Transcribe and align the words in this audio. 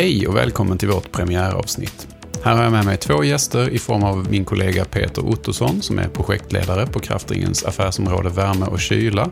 Hej 0.00 0.28
och 0.28 0.36
välkommen 0.36 0.78
till 0.78 0.88
vårt 0.88 1.12
premiäravsnitt. 1.12 2.08
Här 2.44 2.56
har 2.56 2.62
jag 2.62 2.72
med 2.72 2.84
mig 2.84 2.96
två 2.96 3.24
gäster 3.24 3.68
i 3.68 3.78
form 3.78 4.02
av 4.02 4.30
min 4.30 4.44
kollega 4.44 4.84
Peter 4.84 5.26
Ottosson 5.26 5.82
som 5.82 5.98
är 5.98 6.08
projektledare 6.08 6.86
på 6.86 7.00
Kraftringens 7.00 7.64
affärsområde 7.64 8.28
Värme 8.28 8.66
och 8.66 8.80
Kyla 8.80 9.30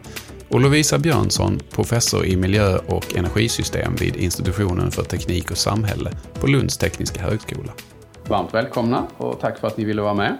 och 0.49 0.61
Lovisa 0.61 0.99
Björnsson, 0.99 1.61
professor 1.71 2.27
i 2.27 2.37
miljö 2.37 2.79
och 2.87 3.17
energisystem 3.17 3.95
vid 4.01 4.17
institutionen 4.17 4.91
för 4.91 5.03
teknik 5.03 5.51
och 5.51 5.57
samhälle 5.57 6.11
på 6.41 6.47
Lunds 6.47 6.79
tekniska 6.79 7.23
högskola. 7.23 7.73
Varmt 8.27 8.55
välkomna 8.55 9.07
och 9.17 9.41
tack 9.41 9.59
för 9.59 9.67
att 9.67 9.77
ni 9.77 9.85
ville 9.85 10.03
vara 10.03 10.15
med. 10.15 10.37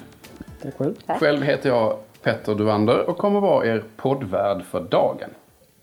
Tack 0.63 0.75
själv. 0.79 0.95
Själv 1.21 1.43
heter 1.43 1.69
jag 1.69 1.99
Petter 2.23 2.55
Duvander 2.55 3.11
och 3.11 3.19
kommer 3.19 3.41
vara 3.41 3.67
er 3.67 3.85
poddvärd 3.97 4.65
för 4.71 4.81
dagen. 4.81 5.31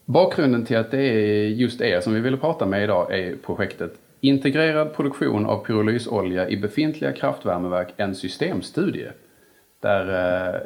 Bakgrunden 0.06 0.66
till 0.66 0.78
att 0.78 0.92
det 0.92 1.02
är 1.02 1.48
just 1.48 1.82
er 1.82 2.02
som 2.02 2.14
vi 2.14 2.20
ville 2.20 2.38
prata 2.38 2.66
med 2.66 2.84
idag 2.84 3.20
är 3.20 3.36
projektet 3.46 3.94
Integrerad 4.26 4.94
produktion 4.94 5.46
av 5.46 5.66
pyrolysolja 5.66 6.50
i 6.50 6.58
befintliga 6.58 7.12
kraftvärmeverk, 7.12 7.94
en 7.98 8.16
systemstudie. 8.16 9.12
Där 9.80 10.08
eh, 10.54 10.62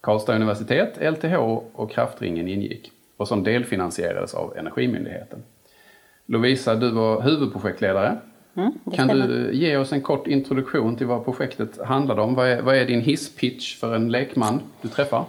Karlstad 0.00 0.34
universitet, 0.34 0.98
LTH 1.00 1.34
och 1.72 1.90
Kraftringen 1.90 2.48
ingick 2.48 2.92
och 3.16 3.28
som 3.28 3.44
delfinansierades 3.44 4.34
av 4.34 4.56
Energimyndigheten. 4.56 5.42
Lovisa, 6.26 6.74
du 6.74 6.90
var 6.90 7.22
huvudprojektledare. 7.22 8.18
Mm, 8.56 8.72
kan 8.94 9.08
du 9.08 9.50
ge 9.52 9.76
oss 9.76 9.92
en 9.92 10.02
kort 10.02 10.26
introduktion 10.26 10.96
till 10.96 11.06
vad 11.06 11.24
projektet 11.24 11.78
handlade 11.84 12.22
om? 12.22 12.34
Vad 12.34 12.48
är, 12.48 12.62
vad 12.62 12.76
är 12.76 12.86
din 12.86 13.00
hisspitch 13.00 13.76
för 13.76 13.94
en 13.94 14.08
lekman 14.08 14.60
du 14.82 14.88
träffar? 14.88 15.24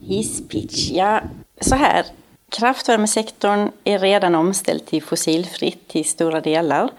Hisspitch, 0.00 0.90
ja 0.90 1.20
så 1.60 1.74
här. 1.74 2.06
Kraftvärmesektorn 2.52 3.70
är 3.84 3.98
redan 3.98 4.34
omställd 4.34 4.86
till 4.86 5.02
fossilfritt 5.02 5.88
till 5.88 6.04
stora 6.04 6.40
delar. 6.40 6.90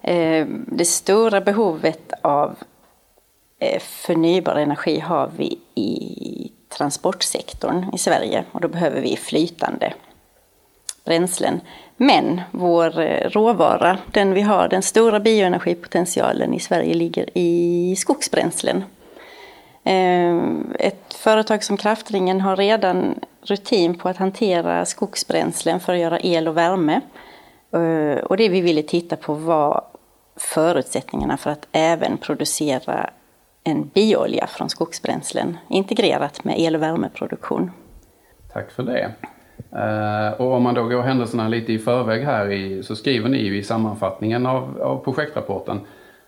Eh, 0.00 0.46
det 0.66 0.84
stora 0.84 1.40
behovet 1.40 2.12
av 2.22 2.56
eh, 3.58 3.80
förnybar 3.80 4.54
energi 4.54 5.00
har 5.00 5.30
vi 5.36 5.58
i 5.74 6.52
transportsektorn 6.68 7.94
i 7.94 7.98
Sverige 7.98 8.44
och 8.52 8.60
då 8.60 8.68
behöver 8.68 9.00
vi 9.00 9.16
flytande 9.16 9.94
bränslen. 11.04 11.60
Men 11.96 12.40
vår 12.50 13.00
eh, 13.00 13.30
råvara, 13.30 13.98
den 14.12 14.34
vi 14.34 14.40
har, 14.40 14.68
den 14.68 14.82
stora 14.82 15.20
bioenergipotentialen 15.20 16.54
i 16.54 16.60
Sverige 16.60 16.94
ligger 16.94 17.38
i 17.38 17.96
skogsbränslen. 17.98 18.84
Eh, 19.84 20.42
ett 20.78 21.14
företag 21.14 21.64
som 21.64 21.76
Kraftringen 21.76 22.40
har 22.40 22.56
redan 22.56 23.14
rutin 23.42 23.98
på 23.98 24.08
att 24.08 24.16
hantera 24.16 24.84
skogsbränslen 24.84 25.80
för 25.80 25.92
att 25.92 25.98
göra 25.98 26.20
el 26.20 26.48
och 26.48 26.56
värme. 26.56 27.00
Eh, 27.72 28.24
och 28.24 28.36
det 28.36 28.48
vi 28.48 28.60
ville 28.60 28.82
titta 28.82 29.16
på 29.16 29.34
var 29.34 29.84
förutsättningarna 30.36 31.36
för 31.36 31.50
att 31.50 31.68
även 31.72 32.18
producera 32.18 33.10
en 33.64 33.90
bioolja 33.94 34.46
från 34.46 34.68
skogsbränslen 34.68 35.58
integrerat 35.68 36.44
med 36.44 36.60
el 36.60 36.76
och 36.76 36.82
värmeproduktion. 36.82 37.70
Tack 38.52 38.70
för 38.70 38.82
det. 38.82 39.12
Eh, 39.72 40.40
och 40.40 40.52
om 40.52 40.62
man 40.62 40.74
då 40.74 40.84
går 40.84 41.02
händelserna 41.02 41.48
lite 41.48 41.72
i 41.72 41.78
förväg 41.78 42.24
här 42.24 42.50
i, 42.50 42.82
så 42.82 42.96
skriver 42.96 43.28
ni 43.28 43.38
i 43.38 43.62
sammanfattningen 43.62 44.46
av, 44.46 44.82
av 44.82 45.04
projektrapporten 45.04 45.80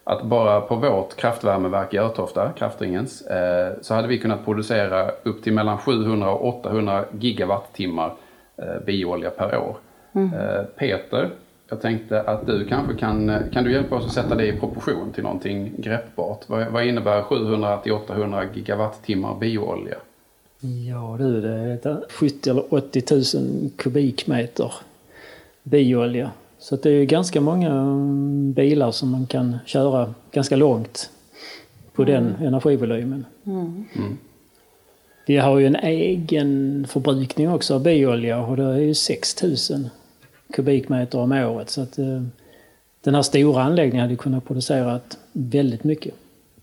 att 0.05 0.23
bara 0.23 0.61
på 0.61 0.77
vårt 0.77 1.17
kraftvärmeverk 1.17 1.95
i 1.95 1.99
Örtofta, 1.99 2.53
Kraftringens, 2.53 3.23
eh, 3.23 3.73
så 3.81 3.95
hade 3.95 4.09
vi 4.09 4.19
kunnat 4.19 4.45
producera 4.45 5.11
upp 5.23 5.43
till 5.43 5.53
mellan 5.53 5.79
700 5.79 6.31
och 6.31 6.49
800 6.49 7.05
gigawattimmar 7.19 8.15
eh, 8.57 8.85
bioolja 8.87 9.31
per 9.31 9.59
år. 9.59 9.77
Mm. 10.13 10.35
Eh, 10.35 10.63
Peter, 10.63 11.31
jag 11.69 11.81
tänkte 11.81 12.21
att 12.21 12.47
du 12.47 12.65
kanske 12.65 12.95
kan, 12.95 13.39
kan 13.53 13.65
du 13.65 13.73
hjälpa 13.73 13.97
oss 13.97 14.07
att 14.07 14.13
sätta 14.13 14.35
det 14.35 14.47
i 14.47 14.61
proportion 14.61 15.13
till 15.13 15.23
någonting 15.23 15.73
greppbart? 15.79 16.41
Vad, 16.47 16.67
vad 16.67 16.87
innebär 16.87 17.23
700 17.23 17.79
till 17.79 17.93
800 17.93 18.45
gigawattimmar 18.55 19.35
bioolja? 19.35 19.97
Ja 20.89 21.17
du, 21.19 21.41
det 21.41 21.89
är 21.89 22.11
70 22.11 22.51
eller 22.51 22.75
80 22.75 23.39
000 23.39 23.71
kubikmeter 23.77 24.73
bioolja. 25.63 26.31
Så 26.65 26.77
det 26.77 26.91
är 26.91 27.05
ganska 27.05 27.41
många 27.41 27.71
mm, 27.71 28.53
bilar 28.53 28.91
som 28.91 29.11
man 29.11 29.27
kan 29.27 29.57
köra 29.65 30.15
ganska 30.31 30.57
långt 30.57 31.11
på 31.93 32.03
mm. 32.03 32.15
den 32.15 32.47
energivolymen. 32.47 33.25
Mm. 33.47 33.85
Mm. 33.97 34.19
Vi 35.27 35.37
har 35.37 35.59
ju 35.59 35.67
en 35.67 35.77
egen 35.77 36.87
förbrukning 36.89 37.51
också 37.51 37.75
av 37.75 37.83
bioolja 37.83 38.41
och 38.41 38.57
det 38.57 38.63
är 38.63 38.79
ju 38.79 38.95
6000 38.95 39.89
kubikmeter 40.53 41.19
om 41.19 41.33
året. 41.33 41.71
Så 41.71 41.81
att 41.81 41.99
eh, 41.99 42.23
den 43.01 43.15
här 43.15 43.23
stora 43.23 43.63
anläggningen 43.63 44.05
hade 44.05 44.17
kunnat 44.17 44.45
producera 44.45 45.01
väldigt 45.33 45.85
mycket 45.85 46.15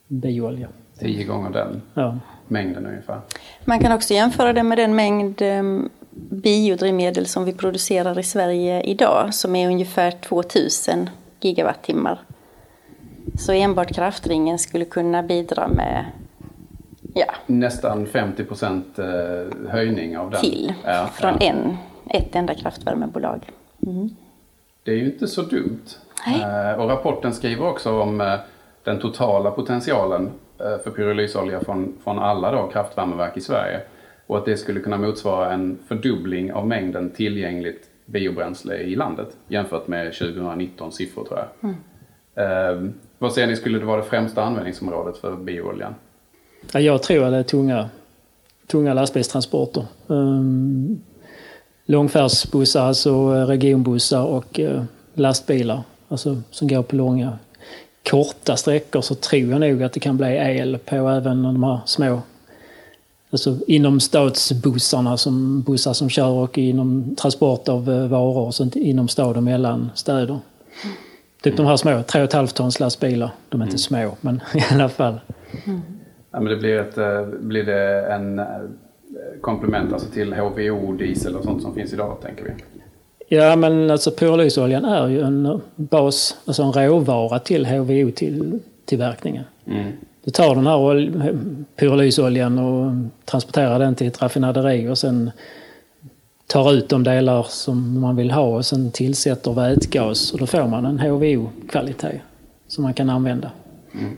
bioolja. 0.08 0.68
Tio 1.00 1.24
gånger 1.24 1.50
den 1.50 1.82
ja. 1.94 2.20
mängden 2.48 2.86
ungefär. 2.86 3.20
Man 3.66 3.80
kan 3.80 3.92
också 3.92 4.14
jämföra 4.14 4.54
det 4.54 4.64
med 4.64 4.78
den 4.78 4.96
mängd 4.96 5.42
ehm, 5.42 5.90
biodrivmedel 6.14 7.26
som 7.26 7.46
vi 7.46 7.54
producerar 7.54 8.20
i 8.20 8.24
Sverige 8.24 8.82
idag 8.82 9.34
som 9.34 9.56
är 9.56 9.68
ungefär 9.68 10.12
2000 10.12 11.10
gigawattimmar. 11.40 12.20
Så 13.40 13.52
enbart 13.52 13.96
kraftringen 13.96 14.60
skulle 14.60 14.86
kunna 14.86 15.24
bidra 15.24 15.68
med 15.68 16.06
ja, 17.14 17.26
nästan 17.46 18.06
50 18.06 18.44
procent 18.44 19.00
eh, 19.00 19.70
höjning 19.70 20.18
av 20.18 20.32
den. 20.32 20.42
Till, 20.42 20.74
ja, 20.86 21.10
från 21.14 21.38
ja. 21.40 21.48
En, 21.48 21.78
ett 22.10 22.36
enda 22.36 22.56
kraftvärmebolag. 22.56 23.50
Mm. 23.88 24.10
Det 24.84 24.92
är 24.92 24.96
ju 24.96 25.06
inte 25.06 25.28
så 25.28 25.42
dumt. 25.42 25.86
Nej. 26.28 26.42
Eh, 26.42 26.80
och 26.80 26.90
rapporten 26.90 27.34
skriver 27.34 27.68
också 27.68 28.02
om 28.02 28.22
eh, 28.22 28.36
den 28.84 29.00
totala 29.00 29.52
potentialen 29.52 30.32
för 30.84 30.92
pyrolysolja 30.92 31.60
från, 31.60 31.98
från 32.04 32.20
alla 32.20 32.52
då 32.52 32.68
kraftvärmeverk 32.68 33.38
i 33.38 33.42
Sverige 33.42 33.82
och 34.32 34.38
att 34.38 34.46
det 34.46 34.58
skulle 34.58 34.80
kunna 34.80 34.98
motsvara 34.98 35.54
en 35.54 35.80
fördubbling 35.88 36.54
av 36.54 36.68
mängden 36.68 37.10
tillgängligt 37.10 37.90
biobränsle 38.06 38.78
i 38.78 38.96
landet 38.96 39.38
jämfört 39.48 39.88
med 39.88 40.14
2019 40.14 40.92
siffror 40.92 41.26
tror 41.26 41.40
jag. 41.40 41.70
Mm. 41.70 41.76
Eh, 42.36 42.92
vad 43.18 43.34
säger 43.34 43.48
ni 43.48 43.56
skulle 43.56 43.80
det 43.80 43.86
vara 43.86 44.02
det 44.02 44.08
främsta 44.08 44.44
användningsområdet 44.44 45.18
för 45.18 45.36
biooljan? 45.36 45.96
Ja, 46.72 46.80
jag 46.80 47.04
tror 47.04 47.24
att 47.24 47.32
det 47.32 47.38
är 47.38 47.44
tunga, 47.44 47.90
tunga 48.68 48.94
lastbilstransporter. 48.94 49.86
Um, 50.08 51.02
långfärdsbussar, 51.86 52.86
alltså 52.86 53.32
regionbussar 53.34 54.24
och 54.24 54.60
uh, 54.60 54.84
lastbilar 55.14 55.84
alltså, 56.08 56.42
som 56.52 56.68
går 56.68 56.84
på 56.84 56.96
långa 56.96 57.40
korta 58.10 58.56
sträckor 58.56 59.02
så 59.02 59.16
tror 59.16 59.52
jag 59.52 59.60
nog 59.60 59.84
att 59.84 59.94
det 59.94 60.00
kan 60.00 60.18
bli 60.18 60.36
el 60.36 60.78
på 60.86 60.96
även 60.96 61.44
de 61.44 61.64
här 61.64 61.80
små 61.86 62.22
Alltså 63.32 63.58
inom 63.68 64.00
stadsbussarna, 64.00 65.18
som 65.18 65.62
bussar 65.62 65.94
som 65.94 66.10
kör 66.10 66.30
och 66.30 66.58
inom 66.58 67.16
transport 67.16 67.70
av 67.70 67.90
eh, 67.90 68.08
varor 68.08 68.38
och 68.38 68.56
sånt 68.56 68.76
inom 68.76 69.08
stad 69.08 69.38
och 69.38 69.44
mellan 69.44 69.90
städer. 69.96 70.40
Typ 71.42 71.58
de 71.58 71.66
här 71.66 71.78
små 71.78 71.92
3,5 71.92 72.48
tons 72.48 72.80
lastbilar. 72.80 73.32
De 73.50 73.62
är 73.62 73.66
inte 73.66 73.94
mm. 73.94 74.12
små, 74.12 74.18
men 74.22 74.36
i 74.56 74.74
alla 74.74 74.90
fall. 74.90 75.20
Mm. 75.66 75.82
Ja, 76.32 76.40
men 76.40 76.46
det 76.46 76.58
blir, 76.58 76.80
ett, 76.80 76.98
eh, 76.98 77.26
blir 77.26 77.64
det 77.64 78.14
en 78.14 78.40
eh, 78.40 78.46
komplement 79.42 79.94
alltså 79.94 80.10
till 80.10 80.34
HVO, 80.34 80.94
diesel 80.94 81.36
och 81.36 81.44
sånt 81.44 81.62
som 81.62 81.76
finns 81.76 81.94
idag, 81.94 82.18
tänker 82.22 82.44
vi? 82.44 82.52
Ja, 83.36 83.56
men 83.56 83.92
alltså 83.92 84.12
pyrolysoljan 84.12 84.86
är 84.86 85.08
ju 85.08 85.22
en 85.22 85.62
bas, 85.76 86.38
alltså 86.46 86.64
en 86.64 86.74
råvara 86.74 87.40
till 87.40 87.66
HVO-tillverkningen. 87.66 89.44
Mm. 89.66 89.92
Du 90.24 90.32
tar 90.32 90.56
den 90.56 90.68
här 90.68 91.38
pyrolysoljan 91.76 92.60
och 92.60 92.94
transporterar 93.26 93.80
den 93.80 93.96
till 93.96 94.08
ett 94.08 94.22
raffinaderi 94.22 94.90
och 94.90 94.98
sen 94.98 95.32
tar 96.48 96.74
ut 96.74 96.90
de 96.90 97.04
delar 97.04 97.44
som 97.44 98.00
man 98.02 98.16
vill 98.16 98.32
ha 98.32 98.56
och 98.56 98.66
sen 98.66 98.92
tillsätter 98.92 99.54
vätgas 99.54 100.34
och 100.34 100.40
då 100.40 100.46
får 100.46 100.68
man 100.68 100.86
en 100.86 101.00
HVO-kvalitet 101.00 102.22
som 102.68 102.84
man 102.84 102.94
kan 102.94 103.10
använda. 103.10 103.52
Mm. 103.94 104.18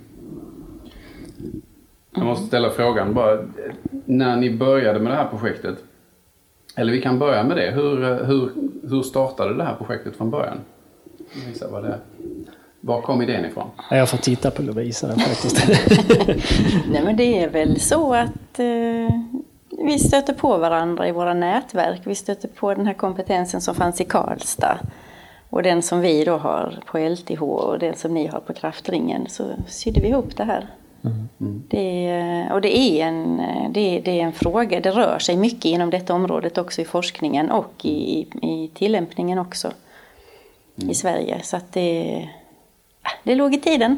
Jag 2.15 2.25
måste 2.25 2.47
ställa 2.47 2.69
frågan 2.69 3.13
bara. 3.13 3.39
När 4.05 4.35
ni 4.35 4.57
började 4.57 4.99
med 4.99 5.11
det 5.11 5.15
här 5.15 5.27
projektet, 5.29 5.77
eller 6.75 6.91
vi 6.91 7.01
kan 7.01 7.19
börja 7.19 7.43
med 7.43 7.57
det. 7.57 7.71
Hur, 7.71 8.25
hur, 8.25 8.49
hur 8.89 9.01
startade 9.01 9.53
det 9.57 9.63
här 9.63 9.75
projektet 9.75 10.15
från 10.15 10.29
början? 10.29 10.57
Visa 11.47 11.67
vad 11.71 11.83
det 11.83 11.89
är. 11.89 11.99
Var 12.85 13.01
kom 13.01 13.21
idén 13.21 13.45
ifrån? 13.45 13.69
Jag 13.89 14.09
får 14.09 14.17
titta 14.17 14.51
på 14.51 14.61
Lovisa 14.61 15.07
där 15.07 15.15
faktiskt. 15.15 15.67
Nej 16.91 17.03
men 17.03 17.17
det 17.17 17.43
är 17.43 17.49
väl 17.49 17.79
så 17.79 18.13
att 18.13 18.59
eh, 18.59 19.19
vi 19.85 19.99
stöter 19.99 20.33
på 20.33 20.57
varandra 20.57 21.07
i 21.07 21.11
våra 21.11 21.33
nätverk. 21.33 22.01
Vi 22.03 22.15
stöter 22.15 22.47
på 22.47 22.73
den 22.73 22.87
här 22.87 22.93
kompetensen 22.93 23.61
som 23.61 23.75
fanns 23.75 24.01
i 24.01 24.05
Karlstad. 24.05 24.79
Och 25.49 25.63
den 25.63 25.81
som 25.81 26.01
vi 26.01 26.23
då 26.23 26.37
har 26.37 26.79
på 26.85 26.97
LTH 26.97 27.41
och 27.43 27.79
den 27.79 27.95
som 27.95 28.13
ni 28.13 28.27
har 28.27 28.39
på 28.39 28.53
Kraftringen. 28.53 29.29
Så 29.29 29.43
sydde 29.67 30.01
vi 30.01 30.07
ihop 30.07 30.37
det 30.37 30.43
här. 30.43 30.67
Mm. 31.03 31.29
Mm. 31.41 31.63
Det, 31.67 32.49
och 32.53 32.61
det 32.61 32.77
är, 32.77 33.07
en, 33.07 33.37
det, 33.73 34.01
det, 34.05 34.19
är 34.19 34.23
en 34.23 34.33
fråga, 34.33 34.79
det 34.79 34.91
rör 34.91 35.19
sig 35.19 35.37
mycket 35.37 35.65
inom 35.65 35.89
detta 35.89 36.13
området 36.13 36.57
också 36.57 36.81
i 36.81 36.85
forskningen 36.85 37.51
och 37.51 37.85
i, 37.85 38.27
i 38.41 38.71
tillämpningen 38.73 39.39
också 39.39 39.71
mm. 40.77 40.89
i 40.89 40.93
Sverige. 40.93 41.39
Så 41.43 41.57
att 41.57 41.73
det 41.73 42.29
det 43.23 43.35
låg 43.35 43.53
i 43.53 43.59
tiden. 43.59 43.97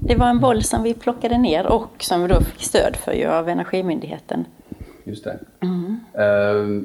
Det 0.00 0.16
var 0.16 0.28
en 0.28 0.40
boll 0.40 0.62
som 0.62 0.82
vi 0.82 0.94
plockade 0.94 1.38
ner 1.38 1.66
och 1.66 1.90
som 1.98 2.22
vi 2.22 2.28
då 2.28 2.40
fick 2.40 2.62
stöd 2.62 2.96
för 2.96 3.26
av 3.26 3.48
Energimyndigheten. 3.48 4.44
Just 5.04 5.24
det. 5.24 5.38
Mm. 5.60 6.00
Uh, 6.18 6.84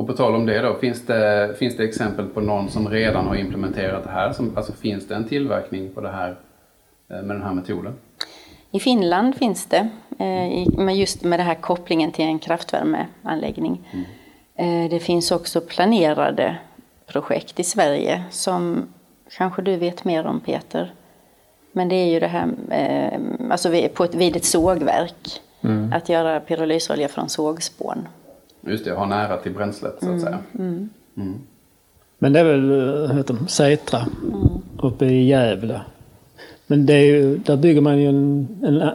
och 0.00 0.06
på 0.06 0.12
tal 0.12 0.34
om 0.34 0.46
det 0.46 0.60
då, 0.60 0.74
finns 0.74 1.06
det, 1.06 1.54
finns 1.58 1.76
det 1.76 1.84
exempel 1.84 2.26
på 2.26 2.40
någon 2.40 2.68
som 2.68 2.88
redan 2.88 3.26
har 3.26 3.36
implementerat 3.36 4.04
det 4.04 4.10
här? 4.10 4.32
Som, 4.32 4.56
alltså 4.56 4.72
finns 4.72 5.08
det 5.08 5.14
en 5.14 5.28
tillverkning 5.28 5.94
på 5.94 6.00
det 6.00 6.08
här 6.08 6.36
eh, 7.10 7.22
med 7.22 7.36
den 7.36 7.42
här 7.42 7.54
metoden? 7.54 7.92
I 8.70 8.80
Finland 8.80 9.36
finns 9.36 9.66
det, 9.66 9.88
eh, 10.18 10.98
just 10.98 11.24
med 11.24 11.38
den 11.38 11.46
här 11.46 11.54
kopplingen 11.54 12.12
till 12.12 12.24
en 12.24 12.38
kraftvärmeanläggning. 12.38 13.88
Mm. 13.90 14.84
Eh, 14.84 14.90
det 14.90 15.00
finns 15.00 15.30
också 15.30 15.60
planerade 15.60 16.56
projekt 17.06 17.60
i 17.60 17.64
Sverige 17.64 18.24
som 18.30 18.88
kanske 19.36 19.62
du 19.62 19.76
vet 19.76 20.04
mer 20.04 20.26
om 20.26 20.40
Peter. 20.40 20.92
Men 21.72 21.88
det 21.88 21.94
är 21.94 22.06
ju 22.06 22.20
det 22.20 22.26
här 22.26 22.48
alltså 23.50 23.68
vid 24.12 24.36
ett 24.36 24.44
sågverk. 24.44 25.40
Mm. 25.62 25.92
Att 25.92 26.08
göra 26.08 26.40
pyrolysolja 26.40 27.08
från 27.08 27.28
sågspån. 27.28 28.08
Just 28.60 28.84
det, 28.84 28.92
ha 28.92 29.06
nära 29.06 29.36
till 29.36 29.52
bränslet 29.52 29.96
så 30.00 30.06
att 30.06 30.12
mm. 30.12 30.20
säga. 30.20 30.38
Mm. 30.58 30.90
Mm. 31.16 31.38
Men 32.18 32.32
det 32.32 32.40
är 32.40 32.44
väl 32.44 33.16
heter 33.16 33.34
de, 33.34 33.48
Sätra 33.48 34.00
mm. 34.00 34.48
uppe 34.82 35.04
i 35.04 35.26
Gävle. 35.26 35.80
Men 36.66 36.86
det 36.86 36.94
är 36.94 37.04
ju, 37.04 37.36
där 37.36 37.56
bygger 37.56 37.80
man 37.80 37.98
ju 37.98 38.08
en, 38.08 38.48
en, 38.62 38.90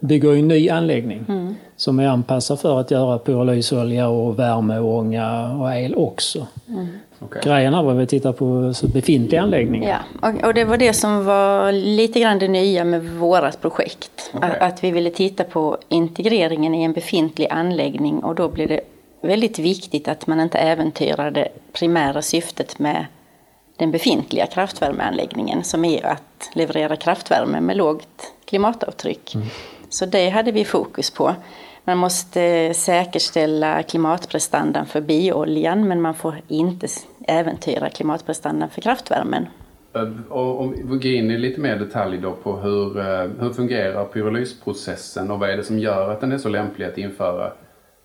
bygger 0.00 0.32
en 0.32 0.48
ny 0.48 0.68
anläggning 0.68 1.24
mm. 1.28 1.39
Som 1.80 1.98
är 1.98 2.06
anpassad 2.06 2.60
för 2.60 2.80
att 2.80 2.90
göra 2.90 3.18
pyrolysolja 3.18 4.08
och 4.08 4.38
värme, 4.38 4.78
och 4.78 4.98
ånga 4.98 5.52
och 5.52 5.74
el 5.74 5.94
också. 5.94 6.46
Mm. 6.68 6.88
Okay. 7.20 7.42
Grejen 7.42 7.74
här 7.74 7.82
var 7.82 7.92
att 7.92 7.98
vi 7.98 8.06
tittar 8.06 8.32
på 8.32 8.72
befintliga 8.92 9.42
anläggningar. 9.42 10.02
Ja, 10.22 10.28
och, 10.28 10.44
och, 10.44 10.54
det 10.54 10.64
var 10.64 10.76
det 10.76 10.92
som 10.92 11.24
var 11.24 11.72
lite 11.72 12.20
grann 12.20 12.38
det 12.38 12.48
nya 12.48 12.84
med 12.84 13.04
vårat 13.04 13.60
projekt. 13.60 14.30
Okay. 14.34 14.50
Att, 14.50 14.58
att, 14.58 14.84
vi 14.84 14.90
ville 14.90 15.10
titta 15.10 15.44
på 15.44 15.78
integreringen 15.88 16.74
i 16.74 16.82
en 16.82 16.92
befintlig 16.92 17.48
anläggning 17.50 18.24
och 18.24 18.34
då 18.34 18.48
blir 18.48 18.68
det 18.68 18.80
väldigt 19.20 19.58
viktigt 19.58 20.08
att 20.08 20.26
man 20.26 20.40
inte 20.40 20.58
äventyrar 20.58 21.30
det 21.30 21.48
primära 21.72 22.22
syftet 22.22 22.78
med 22.78 23.06
den 23.76 23.90
befintliga 23.90 24.46
kraftvärmeanläggningen 24.46 25.64
som 25.64 25.84
är 25.84 26.06
att 26.06 26.50
leverera 26.54 26.96
kraftvärme 26.96 27.60
med 27.60 27.76
lågt 27.76 28.32
klimatavtryck. 28.44 29.34
Mm. 29.34 29.46
Så 29.88 30.06
det 30.06 30.28
hade 30.28 30.52
vi 30.52 30.64
fokus 30.64 31.10
på. 31.10 31.34
Man 31.84 31.98
måste 31.98 32.74
säkerställa 32.74 33.82
klimatprestandan 33.82 34.86
för 34.86 35.00
biooljan 35.00 35.88
men 35.88 36.00
man 36.00 36.14
får 36.14 36.34
inte 36.48 36.86
äventyra 37.28 37.90
klimatprestandan 37.90 38.70
för 38.70 38.80
kraftvärmen. 38.80 39.46
Om 40.28 40.72
vi 40.72 40.82
går 40.82 41.06
in 41.06 41.30
i 41.30 41.38
lite 41.38 41.60
mer 41.60 41.76
detalj 41.76 42.18
då 42.18 42.32
på 42.32 42.56
hur, 42.56 42.98
eh, 42.98 43.30
hur 43.40 43.52
fungerar 43.52 44.04
pyrolysprocessen 44.04 45.30
och 45.30 45.38
vad 45.38 45.50
är 45.50 45.56
det 45.56 45.64
som 45.64 45.78
gör 45.78 46.10
att 46.10 46.20
den 46.20 46.32
är 46.32 46.38
så 46.38 46.48
lämplig 46.48 46.86
att 46.86 46.98
införa 46.98 47.46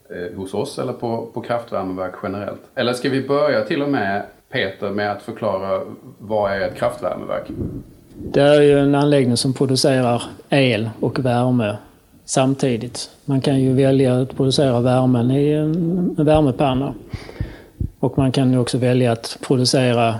eh, 0.09 0.37
hos 0.37 0.53
oss 0.53 0.79
eller 0.79 0.93
på, 0.93 1.29
på 1.33 1.41
kraftvärmeverk 1.41 2.13
generellt? 2.23 2.61
Eller 2.75 2.93
ska 2.93 3.09
vi 3.09 3.27
börja 3.27 3.61
till 3.61 3.81
och 3.81 3.89
med 3.89 4.23
Peter 4.49 4.89
med 4.89 5.11
att 5.11 5.21
förklara 5.21 5.81
vad 6.19 6.51
är 6.51 6.61
ett 6.61 6.75
kraftvärmeverk? 6.75 7.47
Det 8.13 8.41
är 8.41 8.61
ju 8.61 8.79
en 8.79 8.95
anläggning 8.95 9.37
som 9.37 9.53
producerar 9.53 10.23
el 10.49 10.89
och 10.99 11.19
värme 11.19 11.77
samtidigt. 12.25 13.09
Man 13.25 13.41
kan 13.41 13.59
ju 13.59 13.73
välja 13.73 14.21
att 14.21 14.35
producera 14.35 14.79
värmen 14.79 15.31
i 15.31 15.51
en 15.51 16.15
värmepanna. 16.17 16.93
Och 17.99 18.17
man 18.17 18.31
kan 18.31 18.57
också 18.57 18.77
välja 18.77 19.11
att 19.11 19.37
producera, 19.47 20.15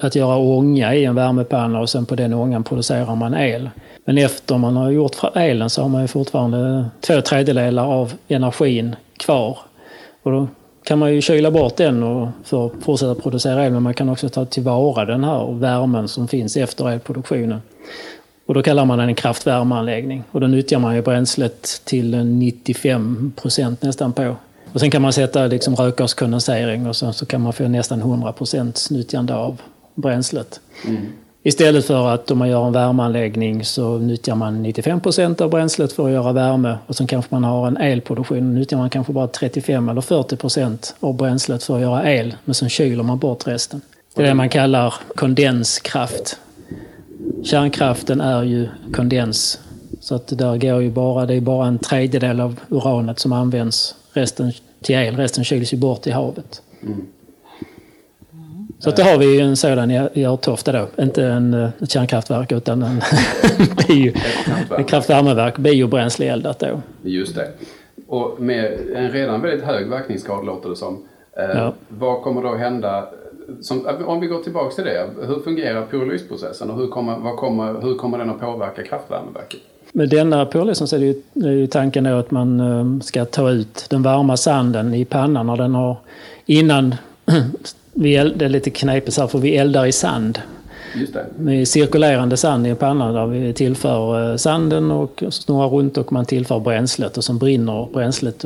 att 0.00 0.14
göra 0.14 0.36
ånga 0.36 0.94
i 0.94 1.04
en 1.04 1.14
värmepanna 1.14 1.80
och 1.80 1.90
sen 1.90 2.06
på 2.06 2.14
den 2.14 2.34
ångan 2.34 2.64
producerar 2.64 3.14
man 3.14 3.34
el. 3.34 3.70
Men 4.04 4.18
efter 4.18 4.58
man 4.58 4.76
har 4.76 4.90
gjort 4.90 5.16
elen 5.34 5.70
så 5.70 5.82
har 5.82 5.88
man 5.88 6.02
ju 6.02 6.08
fortfarande 6.08 6.86
två 7.00 7.20
tredjedelar 7.20 7.86
av 7.86 8.12
energin 8.28 8.96
kvar. 9.16 9.58
Och 10.22 10.32
då 10.32 10.48
kan 10.84 10.98
man 10.98 11.14
ju 11.14 11.20
kyla 11.20 11.50
bort 11.50 11.76
den 11.76 12.02
och 12.02 12.28
för 12.44 12.66
att 12.66 12.72
fortsätta 12.80 13.14
producera 13.14 13.66
el 13.66 13.72
men 13.72 13.82
man 13.82 13.94
kan 13.94 14.08
också 14.08 14.28
ta 14.28 14.44
tillvara 14.44 15.04
den 15.04 15.24
här 15.24 15.52
värmen 15.52 16.08
som 16.08 16.28
finns 16.28 16.56
efter 16.56 16.90
elproduktionen. 16.90 17.60
Och 18.46 18.54
då 18.54 18.62
kallar 18.62 18.84
man 18.84 18.98
den 18.98 19.08
en 19.08 19.14
kraftvärmeanläggning. 19.14 20.24
Och 20.30 20.40
då 20.40 20.46
nyttjar 20.46 20.78
man 20.78 20.94
ju 20.94 21.02
bränslet 21.02 21.80
till 21.84 22.24
95 22.24 23.32
procent 23.36 23.82
nästan 23.82 24.12
på. 24.12 24.36
Och 24.72 24.80
sen 24.80 24.90
kan 24.90 25.02
man 25.02 25.12
sätta 25.12 25.46
liksom 25.46 25.76
rökgaskondensering 25.76 26.86
och 26.86 26.96
så, 26.96 27.12
så 27.12 27.26
kan 27.26 27.40
man 27.40 27.52
få 27.52 27.68
nästan 27.68 28.00
100 28.00 28.32
procents 28.32 28.90
nyttjande 28.90 29.34
av 29.34 29.60
bränslet. 29.94 30.60
Mm. 30.86 31.06
Istället 31.42 31.86
för 31.86 32.08
att 32.08 32.30
om 32.30 32.38
man 32.38 32.48
gör 32.48 32.66
en 32.66 32.72
värmeanläggning 32.72 33.64
så 33.64 33.98
nyttjar 33.98 34.34
man 34.34 34.62
95 34.62 35.00
procent 35.00 35.40
av 35.40 35.50
bränslet 35.50 35.92
för 35.92 36.06
att 36.06 36.12
göra 36.12 36.32
värme 36.32 36.78
och 36.86 36.96
sen 36.96 37.06
kanske 37.06 37.34
man 37.34 37.44
har 37.44 37.66
en 37.66 37.76
elproduktion 37.76 38.38
och 38.38 38.54
nyttjar 38.54 38.78
man 38.78 38.90
kanske 38.90 39.12
bara 39.12 39.28
35 39.28 39.88
eller 39.88 40.00
40 40.00 40.36
procent 40.36 40.94
av 41.00 41.16
bränslet 41.16 41.62
för 41.62 41.74
att 41.74 41.80
göra 41.80 42.12
el. 42.12 42.34
Men 42.44 42.54
sen 42.54 42.68
kyler 42.68 43.02
man 43.02 43.18
bort 43.18 43.46
resten. 43.46 43.80
Det 44.14 44.22
är 44.22 44.26
det 44.26 44.34
man 44.34 44.48
kallar 44.48 44.94
kondenskraft. 45.14 46.38
Kärnkraften 47.44 48.20
är 48.20 48.42
ju 48.42 48.68
kondens. 48.92 49.60
Så 50.00 50.14
att 50.14 50.38
där 50.38 50.56
går 50.56 50.82
ju 50.82 50.90
bara, 50.90 51.26
det 51.26 51.34
är 51.34 51.40
bara 51.40 51.66
en 51.66 51.78
tredjedel 51.78 52.40
av 52.40 52.60
uranet 52.68 53.18
som 53.18 53.32
används 53.32 53.94
resten 54.12 54.52
till 54.82 54.94
el. 54.94 55.16
Resten 55.16 55.44
kyls 55.44 55.72
ju 55.72 55.76
bort 55.76 56.06
i 56.06 56.10
havet. 56.10 56.62
Mm. 56.82 57.06
Så 58.78 58.88
att 58.88 58.96
då 58.96 59.02
har 59.02 59.18
vi 59.18 59.40
en 59.40 59.56
sådan 59.56 59.90
i 59.90 60.24
Örtofta 60.24 60.72
då. 60.72 61.02
Inte 61.02 61.24
en, 61.26 61.54
eh, 61.54 61.68
ett 61.82 61.90
kärnkraftverk 61.90 62.52
utan 62.52 62.82
en 62.82 63.00
bio, 63.88 64.12
ett 64.78 64.88
kraftvärmeverk, 64.88 65.58
biobränsleeldat 65.58 66.58
då. 66.58 66.80
Just 67.02 67.34
det. 67.34 67.48
Och 68.08 68.40
med 68.40 68.78
en 68.94 69.10
redan 69.10 69.40
väldigt 69.42 69.64
hög 69.64 69.88
verkningsgrad 69.88 70.46
låter 70.46 70.68
det 70.68 70.76
som. 70.76 71.08
Eh, 71.38 71.44
ja. 71.44 71.74
Vad 71.88 72.22
kommer 72.22 72.42
då 72.42 72.54
hända? 72.54 73.08
Som, 73.60 73.86
om 74.06 74.20
vi 74.20 74.26
går 74.26 74.42
tillbaka 74.42 74.74
till 74.74 74.84
det. 74.84 75.10
Hur 75.26 75.40
fungerar 75.40 75.86
pyrolysprocessen 75.86 76.70
och 76.70 76.76
hur 76.76 76.88
kommer, 76.88 77.18
vad 77.18 77.36
kommer, 77.36 77.80
hur 77.82 77.94
kommer 77.94 78.18
den 78.18 78.30
att 78.30 78.40
påverka 78.40 78.82
kraftvärmeverket? 78.82 79.60
Med 79.92 80.08
denna 80.08 80.46
pyrolysen 80.46 80.88
så 80.88 80.96
är 80.96 81.00
det 81.00 81.06
ju, 81.06 81.22
är 81.48 81.52
ju 81.52 81.66
tanken 81.66 82.04
då 82.04 82.14
att 82.14 82.30
man 82.30 82.60
eh, 82.60 83.00
ska 83.00 83.24
ta 83.24 83.50
ut 83.50 83.86
den 83.90 84.02
varma 84.02 84.36
sanden 84.36 84.94
i 84.94 85.04
pannan 85.04 85.46
när 85.46 85.56
den 85.56 85.74
har 85.74 85.96
innan 86.46 86.94
vi 87.92 88.16
eld, 88.16 88.38
det 88.38 88.44
är 88.44 88.48
lite 88.48 88.70
knepigt 88.70 89.18
här 89.18 89.26
för 89.26 89.38
vi 89.38 89.56
eldar 89.56 89.86
i 89.86 89.92
sand. 89.92 90.38
Just 90.94 91.12
det. 91.12 91.26
Med 91.38 91.68
cirkulerande 91.68 92.36
sand 92.36 92.66
i 92.66 92.74
pannan 92.74 93.14
där 93.14 93.26
vi 93.26 93.52
tillför 93.52 94.30
eh, 94.30 94.36
sanden 94.36 94.90
och 94.90 95.22
snurrar 95.30 95.68
runt 95.68 95.98
och 95.98 96.12
man 96.12 96.24
tillför 96.24 96.60
bränslet 96.60 97.16
och 97.16 97.24
så 97.24 97.32
brinner 97.32 97.88
bränslet 97.92 98.44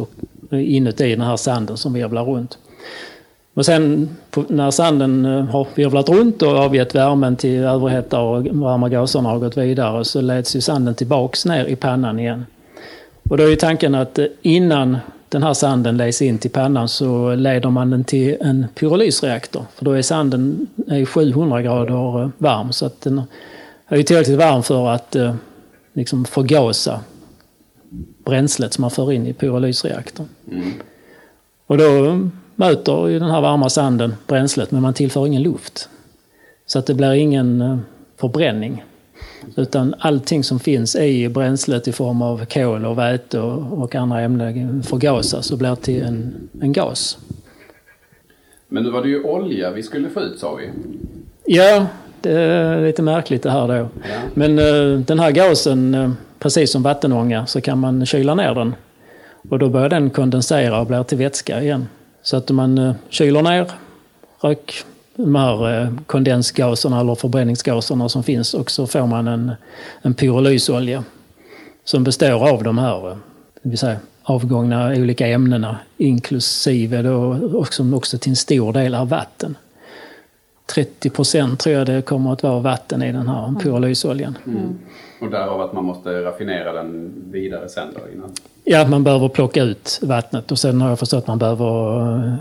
inuti 0.51 1.11
den 1.11 1.27
här 1.27 1.37
sanden 1.37 1.77
som 1.77 1.93
virvlar 1.93 2.25
runt. 2.25 2.59
Och 3.55 3.67
sen 3.67 4.09
när 4.49 4.71
sanden 4.71 5.25
eh, 5.25 5.45
har 5.45 5.67
virvlat 5.75 6.09
runt 6.09 6.43
och 6.43 6.53
avgett 6.53 6.95
värmen 6.95 7.37
till 7.37 7.61
överhettar 7.61 8.21
och 8.21 8.47
varma 8.47 8.89
gaserna 8.89 9.29
har 9.29 9.39
gått 9.39 9.57
vidare 9.57 10.05
så 10.05 10.21
leds 10.21 10.57
ju 10.57 10.61
sanden 10.61 10.95
tillbaks 10.95 11.47
ner 11.47 11.65
i 11.65 11.77
pannan 11.77 12.19
igen. 12.19 12.47
Och 13.31 13.37
då 13.37 13.45
är 13.45 13.49
ju 13.49 13.57
tanken 13.57 13.95
att 13.95 14.19
eh, 14.19 14.27
innan 14.43 14.99
den 15.29 15.43
här 15.43 15.55
sanden 15.55 15.97
leds 15.97 16.23
in 16.23 16.39
till 16.39 16.51
pannan 16.51 16.89
så 16.89 17.35
leder 17.35 17.71
man 17.71 17.91
den 17.91 18.05
till 18.05 18.37
en 18.41 18.67
pyrolysreaktor. 18.75 19.65
För 19.75 19.85
då 19.85 19.93
är 19.93 20.03
sanden 20.03 20.67
är 20.87 21.05
700 21.05 21.63
grader 21.63 22.23
eh, 22.23 22.29
varm 22.39 22.73
så 22.73 22.87
att 22.87 23.01
den 23.01 23.23
är 23.89 24.03
tillräckligt 24.03 24.39
varm 24.39 24.63
för 24.63 24.89
att 24.89 25.17
liksom 25.93 26.25
förgasa 26.25 27.01
bränslet 28.25 28.73
som 28.73 28.83
man 28.83 28.91
för 28.91 29.13
in 29.13 29.27
i 29.27 29.33
pyrolysreaktorn. 29.33 30.29
Mm. 30.51 30.73
Och 31.67 31.79
då 31.79 32.21
möter 32.61 33.09
ju 33.09 33.19
den 33.19 33.31
här 33.31 33.41
varma 33.41 33.69
sanden 33.69 34.15
bränslet 34.27 34.71
men 34.71 34.83
man 34.83 34.95
tillför 34.95 35.27
ingen 35.27 35.43
luft. 35.43 35.89
Så 36.67 36.79
att 36.79 36.87
det 36.87 36.95
blir 36.95 37.13
ingen 37.13 37.61
eh, 37.61 37.79
förbränning. 38.17 38.85
Utan 39.57 39.95
allting 39.99 40.45
som 40.45 40.61
finns 40.61 40.97
i 40.97 41.29
bränslet 41.29 41.89
i 41.89 41.93
form 41.93 42.23
av 42.23 42.45
kol 42.45 42.85
och 42.85 42.99
väte 42.99 43.41
och, 43.41 43.95
andra 43.95 44.21
ämnen 44.21 44.83
förgasas 44.83 45.51
och 45.51 45.59
blir 45.59 45.75
till 45.75 46.03
en, 46.03 46.49
en 46.61 46.73
gas. 46.73 47.19
Men 48.69 48.83
nu 48.83 48.91
var 48.91 49.03
det 49.03 49.09
ju 49.09 49.25
olja 49.25 49.71
vi 49.71 49.83
skulle 49.83 50.09
få 50.09 50.21
ut 50.21 50.39
sa 50.39 50.55
vi. 50.55 50.71
Ja, 51.45 51.87
det 52.21 52.33
är 52.33 52.87
lite 52.87 53.03
märkligt 53.03 53.43
det 53.43 53.51
här 53.51 53.69
då. 53.69 53.75
Ja. 53.75 53.89
Men 54.35 54.59
uh, 54.59 54.99
den 54.99 55.19
här 55.19 55.31
gasen, 55.31 55.95
uh, 55.95 56.11
precis 56.39 56.73
som 56.73 56.83
vattenånga, 56.83 57.47
så 57.47 57.61
kan 57.61 57.79
man 57.79 58.07
kyla 58.07 58.35
ner 58.35 58.55
den. 58.55 58.75
Och 59.51 59.59
då 59.59 59.69
börjar 59.69 59.89
den 59.89 60.11
kondensera 60.11 60.81
och 60.81 60.87
blir 60.87 61.03
till 61.03 61.19
vätska 61.19 61.63
igen. 61.63 61.87
Så 62.23 62.37
att 62.37 62.51
man 62.51 62.79
uh, 62.79 62.95
kyler 63.09 63.43
ner 63.43 63.71
rök, 64.41 64.85
de 65.17 65.35
här 65.35 65.83
eh, 65.83 65.89
kondensgaserna 66.07 67.01
eller 67.01 67.15
förbränningsgaserna 67.15 68.09
som 68.09 68.23
finns 68.23 68.55
och 68.55 68.71
så 68.71 68.87
får 68.87 69.07
man 69.07 69.29
en, 69.29 69.53
en 70.03 70.15
pyrolysolja 70.15 71.05
som 71.85 72.05
består 72.05 72.49
av 72.49 72.63
de 72.63 72.79
här 72.79 73.11
eh, 73.11 73.17
det 73.63 73.69
vill 73.69 73.79
säga, 73.79 73.97
avgångna 74.23 74.89
olika 74.89 75.27
ämnena 75.27 75.79
inklusive 75.97 77.03
då, 77.03 77.39
och 77.55 77.75
som 77.75 77.95
också 77.95 78.19
till 78.19 78.31
en 78.31 78.37
stor 78.37 78.73
del 78.73 78.95
är 78.95 79.05
vatten. 79.05 79.57
30 80.75 81.11
procent 81.11 81.61
tror 81.61 81.75
jag 81.75 81.87
det 81.87 82.03
kommer 82.03 82.33
att 82.33 82.43
vara 82.43 82.61
vatten 82.61 83.03
i 83.03 83.13
den 83.13 83.29
här 83.29 83.55
pyrolysoljan. 83.63 84.39
Mm. 84.47 84.79
Och 85.21 85.31
därav 85.31 85.61
att 85.61 85.73
man 85.73 85.85
måste 85.85 86.25
raffinera 86.25 86.73
den 86.73 87.13
vidare 87.31 87.69
sen 87.69 87.89
då 87.95 88.13
innan? 88.13 88.31
Ja, 88.73 88.87
man 88.87 89.05
behöver 89.05 89.29
plocka 89.29 89.63
ut 89.63 89.99
vattnet 90.03 90.53
och 90.53 90.59
sen 90.59 90.81
har 90.81 90.89
jag 90.89 90.99
förstått 90.99 91.19
att 91.19 91.27
man 91.27 91.39
behöver 91.39 92.01
eh, 92.27 92.35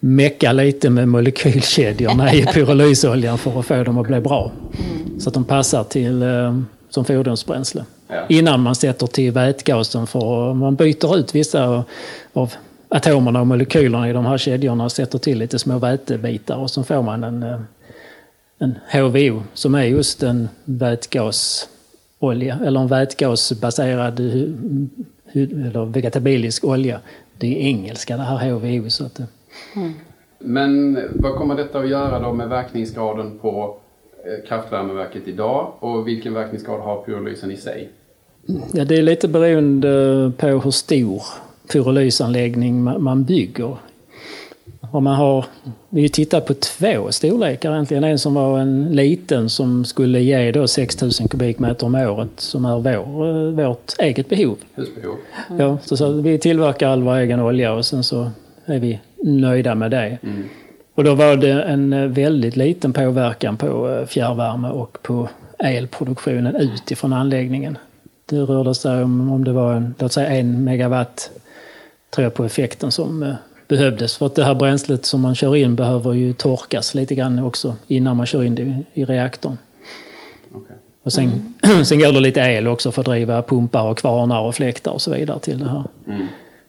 mecka 0.00 0.52
lite 0.52 0.90
med 0.90 1.08
molekylkedjorna 1.08 2.32
i 2.32 2.46
pyrolysoljan 2.54 3.38
för 3.38 3.60
att 3.60 3.66
få 3.66 3.82
dem 3.84 3.98
att 3.98 4.06
bli 4.06 4.20
bra. 4.20 4.50
Mm. 4.78 5.20
Så 5.20 5.28
att 5.28 5.34
de 5.34 5.44
passar 5.44 5.84
till 5.84 6.22
eh, 6.22 6.60
som 6.88 7.04
fordonsbränsle. 7.04 7.84
Ja. 8.08 8.26
Innan 8.28 8.60
man 8.60 8.74
sätter 8.74 9.06
till 9.06 9.32
vätgasen 9.32 10.06
för 10.06 10.54
man 10.54 10.74
byter 10.74 11.16
ut 11.16 11.34
vissa 11.34 11.84
av 12.32 12.52
atomerna 12.88 13.40
och 13.40 13.46
molekylerna 13.46 14.10
i 14.10 14.12
de 14.12 14.26
här 14.26 14.38
kedjorna 14.38 14.84
och 14.84 14.92
sätter 14.92 15.18
till 15.18 15.38
lite 15.38 15.58
små 15.58 15.78
vätebitar 15.78 16.56
och 16.56 16.70
så 16.70 16.84
får 16.84 17.02
man 17.02 17.24
en, 17.24 17.42
eh, 17.42 17.60
en 18.58 18.78
HVO 18.92 19.42
som 19.54 19.74
är 19.74 19.84
just 19.84 20.22
en 20.22 20.48
vätgasolja 20.64 22.58
eller 22.64 22.80
en 22.80 22.88
vätgasbaserad 22.88 24.20
eller 25.32 25.84
vegetabilisk 25.84 26.64
olja. 26.64 27.00
Det 27.38 27.46
är 27.46 27.66
engelska 27.66 28.16
det 28.16 28.22
här 28.22 28.50
HVO. 28.50 28.90
Så 28.90 29.06
att, 29.06 29.18
mm. 29.76 29.92
Men 30.38 30.98
vad 31.14 31.34
kommer 31.34 31.54
detta 31.54 31.78
att 31.78 31.88
göra 31.88 32.18
då 32.18 32.32
med 32.32 32.48
verkningsgraden 32.48 33.38
på 33.38 33.76
eh, 34.24 34.48
kraftvärmeverket 34.48 35.28
idag 35.28 35.72
och 35.78 36.08
vilken 36.08 36.34
verkningsgrad 36.34 36.80
har 36.80 37.02
pyrolysen 37.02 37.50
i 37.50 37.56
sig? 37.56 37.88
Ja, 38.72 38.84
det 38.84 38.96
är 38.96 39.02
lite 39.02 39.28
beroende 39.28 40.32
på 40.36 40.46
hur 40.46 40.70
stor 40.70 41.22
pyrolysanläggning 41.72 42.82
man 42.82 43.24
bygger. 43.24 43.76
Och 44.96 45.02
man 45.02 45.14
har 45.14 45.44
vi 45.88 46.08
tittat 46.08 46.46
på 46.46 46.54
två 46.54 47.12
storlekar 47.12 47.72
egentligen. 47.72 48.04
En 48.04 48.18
som 48.18 48.34
var 48.34 48.58
en 48.58 48.92
liten 48.92 49.50
som 49.50 49.84
skulle 49.84 50.20
ge 50.20 50.52
då 50.52 50.68
6000 50.68 51.28
kubikmeter 51.28 51.86
om 51.86 51.94
året 51.94 52.28
som 52.36 52.64
är 52.64 52.76
vår, 52.78 53.50
vårt 53.50 53.92
eget 53.98 54.28
behov. 54.28 54.56
Husbehov. 54.74 55.16
Mm. 55.50 55.60
Ja, 55.60 55.78
så, 55.84 55.96
så, 55.96 56.12
vi 56.12 56.38
tillverkar 56.38 56.88
all 56.88 57.02
vår 57.02 57.16
egen 57.16 57.40
olja 57.40 57.72
och 57.72 57.86
sen 57.86 58.04
så 58.04 58.30
är 58.66 58.78
vi 58.78 59.00
nöjda 59.22 59.74
med 59.74 59.90
det. 59.90 60.18
Mm. 60.22 60.44
Och 60.94 61.04
då 61.04 61.14
var 61.14 61.36
det 61.36 61.62
en 61.62 62.12
väldigt 62.12 62.56
liten 62.56 62.92
påverkan 62.92 63.56
på 63.56 63.90
eh, 63.90 64.06
fjärrvärme 64.06 64.68
och 64.68 64.98
på 65.02 65.28
elproduktionen 65.58 66.56
utifrån 66.56 67.12
anläggningen. 67.12 67.78
Det 68.26 68.36
rörde 68.36 68.74
sig 68.74 69.02
om, 69.02 69.32
om 69.32 69.44
det 69.44 69.52
var 69.52 69.74
en, 69.74 69.94
låt 69.98 70.12
säga 70.12 70.28
en 70.28 70.64
megawatt 70.64 71.30
tror 72.10 72.24
jag 72.24 72.34
på 72.34 72.44
effekten 72.44 72.90
som 72.90 73.22
eh, 73.22 73.34
behövdes. 73.68 74.16
För 74.16 74.26
att 74.26 74.34
det 74.34 74.44
här 74.44 74.54
bränslet 74.54 75.06
som 75.06 75.20
man 75.20 75.34
kör 75.34 75.56
in 75.56 75.76
behöver 75.76 76.12
ju 76.12 76.32
torkas 76.32 76.94
lite 76.94 77.14
grann 77.14 77.38
också 77.38 77.76
innan 77.86 78.16
man 78.16 78.26
kör 78.26 78.44
in 78.44 78.54
det 78.54 78.82
i 78.94 79.04
reaktorn. 79.04 79.58
Okay. 80.54 80.76
Och 81.02 81.12
sen, 81.12 81.54
mm. 81.62 81.84
sen 81.84 81.98
går 81.98 82.12
det 82.12 82.20
lite 82.20 82.40
el 82.40 82.68
också 82.68 82.92
för 82.92 83.02
att 83.02 83.06
driva 83.06 83.42
pumpar 83.42 83.82
och 83.82 83.98
kvarnar 83.98 84.40
och 84.40 84.54
fläktar 84.54 84.90
och 84.90 85.02
så 85.02 85.10
vidare 85.10 85.38
till 85.38 85.58
det 85.58 85.68
här. 85.68 85.84
Mm. 86.06 86.26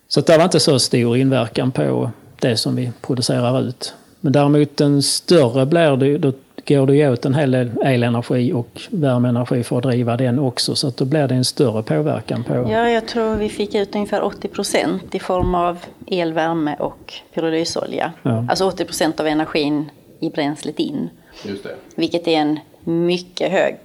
Så 0.08 0.22
det 0.22 0.38
var 0.38 0.44
inte 0.44 0.60
så 0.60 0.80
stor 0.80 1.18
inverkan 1.18 1.72
på 1.72 2.12
det 2.40 2.58
som 2.58 2.76
vi 2.76 2.92
producerar 3.02 3.62
ut. 3.62 3.94
Men 4.20 4.34
däremot 4.34 4.78
den 4.78 5.04
större 5.04 5.66
blir 5.66 5.98
det, 5.98 6.18
då 6.18 6.34
går 6.68 6.88
det 6.88 6.96
ju 6.96 7.12
åt 7.12 7.26
en 7.26 7.34
hel 7.34 7.52
del 7.52 7.72
elenergi 7.84 8.54
och 8.54 8.82
värmeenergi 8.90 9.64
för 9.64 9.78
att 9.78 9.84
driva 9.84 10.18
den 10.18 10.40
också. 10.40 10.76
Så 10.76 10.88
att 10.88 10.98
då 10.98 11.06
blir 11.06 11.28
det 11.28 11.36
en 11.36 11.46
större 11.46 11.84
påverkan 11.84 12.44
på... 12.44 12.54
Ja, 12.54 12.90
jag 12.90 13.08
tror 13.08 13.36
vi 13.36 13.50
fick 13.50 13.76
ut 13.76 13.96
ungefär 13.96 14.24
80 14.24 14.48
procent 14.48 15.16
i 15.16 15.20
form 15.20 15.56
av 15.56 15.78
el, 16.06 16.34
värme 16.34 16.76
och 16.80 17.14
pyrolysolja. 17.34 18.14
Ja. 18.24 18.46
Alltså 18.50 18.66
80 18.66 18.86
procent 18.86 19.20
av 19.20 19.28
energin 19.28 19.90
i 20.20 20.30
bränslet 20.30 20.80
in. 20.80 21.10
Just 21.46 21.64
det. 21.64 21.76
Vilket 21.96 22.28
är 22.28 22.38
en 22.38 22.60
mycket 22.84 23.52
hög 23.52 23.78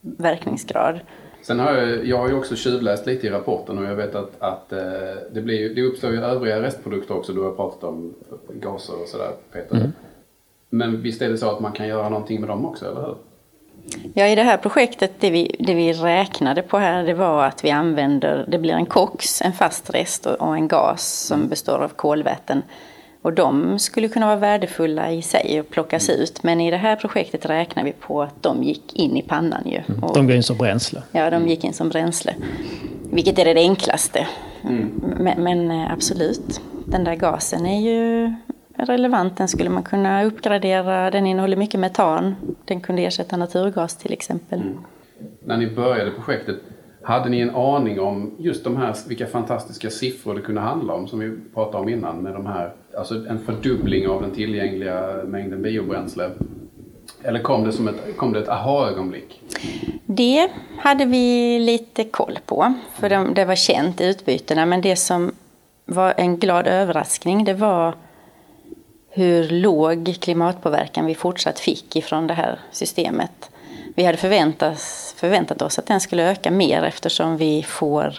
verkningsgrad. 0.00 1.00
Sen 1.42 1.60
har 1.60 1.72
jag, 1.72 2.06
jag 2.06 2.18
har 2.18 2.28
ju 2.28 2.34
också 2.34 2.56
tjuvläst 2.56 3.06
lite 3.06 3.26
i 3.26 3.30
rapporten 3.30 3.78
och 3.78 3.84
jag 3.84 3.96
vet 3.96 4.14
att, 4.14 4.30
att 4.38 4.72
eh, 4.72 4.78
det, 5.32 5.40
blir, 5.40 5.74
det 5.74 5.82
uppstår 5.82 6.10
ju 6.10 6.20
övriga 6.20 6.62
restprodukter 6.62 7.16
också. 7.16 7.32
Du 7.32 7.40
har 7.40 7.52
pratat 7.52 7.84
om 7.84 8.14
gaser 8.52 9.02
och 9.02 9.08
sådär 9.08 9.30
Peter. 9.52 9.76
Mm. 9.76 9.92
Men 10.74 11.02
visst 11.02 11.22
är 11.22 11.28
det 11.28 11.38
så 11.38 11.50
att 11.50 11.60
man 11.60 11.72
kan 11.72 11.88
göra 11.88 12.08
någonting 12.08 12.40
med 12.40 12.48
dem 12.48 12.66
också, 12.66 12.90
eller 12.90 13.00
hur? 13.00 13.16
Ja, 14.14 14.26
i 14.26 14.34
det 14.34 14.42
här 14.42 14.56
projektet, 14.56 15.12
det 15.20 15.30
vi, 15.30 15.56
det 15.58 15.74
vi 15.74 15.92
räknade 15.92 16.62
på 16.62 16.78
här, 16.78 17.04
det 17.04 17.14
var 17.14 17.44
att 17.44 17.64
vi 17.64 17.70
använder, 17.70 18.44
det 18.48 18.58
blir 18.58 18.72
en 18.72 18.86
kox, 18.86 19.42
en 19.42 19.52
fast 19.52 19.90
rest 19.90 20.26
och 20.26 20.56
en 20.56 20.68
gas 20.68 21.26
som 21.28 21.48
består 21.48 21.78
av 21.78 21.88
kolväten. 21.88 22.62
Och 23.22 23.32
de 23.32 23.78
skulle 23.78 24.08
kunna 24.08 24.26
vara 24.26 24.36
värdefulla 24.36 25.12
i 25.12 25.22
sig 25.22 25.60
och 25.60 25.70
plockas 25.70 26.08
mm. 26.08 26.20
ut. 26.20 26.42
Men 26.42 26.60
i 26.60 26.70
det 26.70 26.76
här 26.76 26.96
projektet 26.96 27.46
räknar 27.46 27.84
vi 27.84 27.92
på 27.92 28.22
att 28.22 28.42
de 28.42 28.62
gick 28.62 28.94
in 28.94 29.16
i 29.16 29.22
pannan 29.22 29.62
ju. 29.66 29.80
Mm. 29.88 30.00
De 30.14 30.26
går 30.26 30.36
in 30.36 30.42
som 30.42 30.56
bränsle? 30.56 31.02
Ja, 31.12 31.30
de 31.30 31.48
gick 31.48 31.64
in 31.64 31.72
som 31.72 31.88
bränsle. 31.88 32.34
Vilket 33.10 33.38
är 33.38 33.44
det 33.44 33.60
enklaste. 33.60 34.26
Mm. 34.62 35.02
Men, 35.18 35.42
men, 35.42 35.70
eh, 35.70 35.92
absolut, 35.92 36.60
den 36.86 37.04
där 37.04 37.14
gasen 37.14 37.66
är 37.66 37.80
ju 37.80 38.34
relevant. 38.76 39.36
Den 39.36 39.48
skulle 39.48 39.70
man 39.70 39.82
kunna 39.82 40.24
uppgradera. 40.24 41.10
Den 41.10 41.26
innehåller 41.26 41.56
mycket 41.56 41.80
metan. 41.80 42.34
Den 42.64 42.80
kunde 42.80 43.02
ersätta 43.02 43.36
naturgas 43.36 43.96
till 43.96 44.12
exempel. 44.12 44.60
Mm. 44.60 44.78
När 45.44 45.56
ni 45.56 45.66
började 45.66 46.10
projektet, 46.10 46.56
hade 47.02 47.28
ni 47.28 47.40
en 47.40 47.54
aning 47.54 48.00
om 48.00 48.34
just 48.38 48.64
de 48.64 48.76
här, 48.76 48.94
vilka 49.08 49.26
fantastiska 49.26 49.90
siffror 49.90 50.34
det 50.34 50.40
kunde 50.40 50.60
handla 50.60 50.94
om 50.94 51.08
som 51.08 51.18
vi 51.18 51.36
pratade 51.54 51.78
om 51.78 51.88
innan 51.88 52.16
med 52.16 52.32
de 52.32 52.46
här, 52.46 52.72
alltså 52.98 53.14
en 53.14 53.38
fördubbling 53.38 54.08
av 54.08 54.22
den 54.22 54.30
tillgängliga 54.30 55.20
mängden 55.24 55.62
biobränsle? 55.62 56.30
Eller 57.22 57.40
kom 57.40 57.64
det 57.64 57.72
som 57.72 57.88
ett, 57.88 58.16
kom 58.16 58.32
det 58.32 58.38
ett 58.38 58.48
aha-ögonblick? 58.48 59.40
Det 60.06 60.50
hade 60.78 61.04
vi 61.04 61.58
lite 61.58 62.04
koll 62.04 62.38
på, 62.46 62.74
för 62.94 63.08
de, 63.08 63.34
det 63.34 63.44
var 63.44 63.54
känt 63.54 64.00
i 64.00 64.04
utbytena. 64.06 64.66
Men 64.66 64.80
det 64.80 64.96
som 64.96 65.32
var 65.86 66.14
en 66.16 66.36
glad 66.36 66.66
överraskning, 66.66 67.44
det 67.44 67.54
var 67.54 67.94
hur 69.16 69.48
låg 69.48 70.16
klimatpåverkan 70.20 71.06
vi 71.06 71.14
fortsatt 71.14 71.60
fick 71.60 71.96
ifrån 71.96 72.26
det 72.26 72.34
här 72.34 72.58
systemet. 72.70 73.50
Vi 73.94 74.04
hade 74.04 74.18
förväntat, 74.18 74.80
förväntat 75.16 75.62
oss 75.62 75.78
att 75.78 75.86
den 75.86 76.00
skulle 76.00 76.30
öka 76.30 76.50
mer 76.50 76.82
eftersom 76.82 77.36
vi 77.36 77.62
får, 77.62 78.14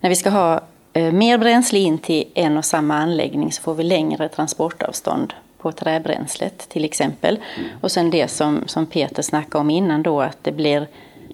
när 0.00 0.10
vi 0.10 0.16
ska 0.16 0.30
ha 0.30 0.60
eh, 0.92 1.12
mer 1.12 1.38
bränsle 1.38 1.78
in 1.78 1.98
till 1.98 2.24
en 2.34 2.58
och 2.58 2.64
samma 2.64 2.94
anläggning 2.94 3.52
så 3.52 3.62
får 3.62 3.74
vi 3.74 3.82
längre 3.82 4.28
transportavstånd 4.28 5.34
på 5.58 5.72
träbränslet 5.72 6.68
till 6.68 6.84
exempel. 6.84 7.38
Och 7.80 7.92
sen 7.92 8.10
det 8.10 8.28
som, 8.28 8.62
som 8.66 8.86
Peter 8.86 9.22
snackade 9.22 9.60
om 9.60 9.70
innan 9.70 10.02
då 10.02 10.20
att 10.20 10.38
det 10.42 10.52
blir 10.52 10.86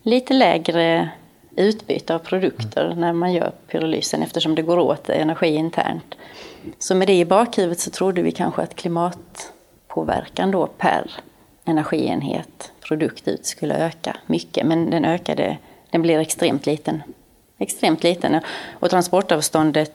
lite 0.02 0.34
lägre 0.34 1.08
utbyte 1.56 2.14
av 2.14 2.18
produkter 2.18 2.94
när 2.96 3.12
man 3.12 3.32
gör 3.32 3.52
pyrolysen 3.68 4.22
eftersom 4.22 4.54
det 4.54 4.62
går 4.62 4.78
åt 4.78 5.08
energi 5.08 5.54
internt. 5.54 6.14
Så 6.78 6.94
med 6.94 7.06
det 7.06 7.18
i 7.18 7.24
bakhuvudet 7.24 7.80
så 7.80 7.90
trodde 7.90 8.22
vi 8.22 8.32
kanske 8.32 8.62
att 8.62 8.74
klimatpåverkan 8.74 10.50
då 10.50 10.66
per 10.66 11.10
energienhet 11.64 12.72
produkt 12.80 13.28
ut 13.28 13.46
skulle 13.46 13.74
öka 13.86 14.16
mycket. 14.26 14.66
Men 14.66 14.90
den 14.90 15.04
ökade, 15.04 15.58
den 15.90 16.02
blir 16.02 16.18
extremt 16.18 16.66
liten. 16.66 17.02
Extremt 17.58 18.02
liten. 18.02 18.40
Och 18.80 18.90
transportavståndet 18.90 19.94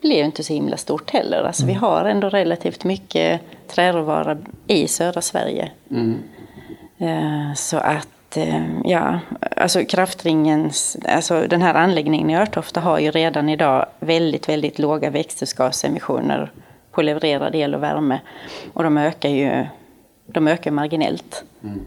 blev 0.00 0.24
inte 0.24 0.44
så 0.44 0.52
himla 0.52 0.76
stort 0.76 1.10
heller. 1.10 1.42
Alltså 1.42 1.62
mm. 1.62 1.74
vi 1.74 1.80
har 1.80 2.04
ändå 2.04 2.28
relativt 2.28 2.84
mycket 2.84 3.40
träråvara 3.68 4.38
i 4.66 4.88
södra 4.88 5.20
Sverige. 5.20 5.70
Mm. 5.90 6.22
Eh, 6.98 7.54
så 7.54 7.76
att 7.76 8.08
Eh, 8.36 8.80
ja, 8.84 9.20
alltså 9.56 9.84
kraftringens, 9.84 10.96
alltså 11.08 11.46
den 11.48 11.62
här 11.62 11.74
anläggningen 11.74 12.30
i 12.30 12.36
Örtofta 12.36 12.80
har 12.80 12.98
ju 12.98 13.10
redan 13.10 13.48
idag 13.48 13.86
väldigt, 14.00 14.48
väldigt 14.48 14.78
låga 14.78 15.10
växthusgasemissioner 15.10 16.52
på 16.90 17.02
levererad 17.02 17.54
el 17.54 17.74
och 17.74 17.82
värme. 17.82 18.20
Och 18.72 18.82
de 18.82 18.98
ökar 18.98 19.28
ju 19.28 19.66
de 20.26 20.48
ökar 20.48 20.70
marginellt. 20.70 21.44
Mm. 21.64 21.80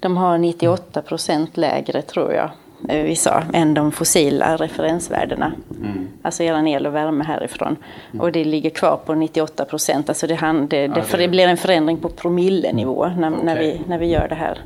De 0.00 0.16
har 0.16 0.38
98 0.38 1.02
procent 1.02 1.56
lägre, 1.56 2.02
tror 2.02 2.32
jag, 2.32 2.50
eh, 2.88 3.02
vi 3.02 3.16
sa, 3.16 3.42
än 3.52 3.74
de 3.74 3.92
fossila 3.92 4.56
referensvärdena. 4.56 5.52
Mm. 5.80 6.08
Alltså 6.22 6.42
eran 6.42 6.66
el 6.66 6.86
och 6.86 6.94
värme 6.94 7.24
härifrån. 7.24 7.76
Mm. 8.10 8.20
Och 8.20 8.32
det 8.32 8.44
ligger 8.44 8.70
kvar 8.70 8.96
på 8.96 9.14
98 9.14 9.64
procent. 9.64 10.08
Alltså 10.08 10.26
det, 10.26 10.38
det, 10.70 10.86
det, 10.88 11.16
det, 11.16 11.28
blir 11.28 11.48
en 11.48 11.56
förändring 11.56 11.96
på 11.96 12.08
promillenivå 12.08 13.06
när, 13.06 13.30
okay. 13.30 13.44
när, 13.44 13.58
vi, 13.58 13.80
när 13.86 13.98
vi 13.98 14.06
gör 14.06 14.28
det 14.28 14.34
här. 14.34 14.58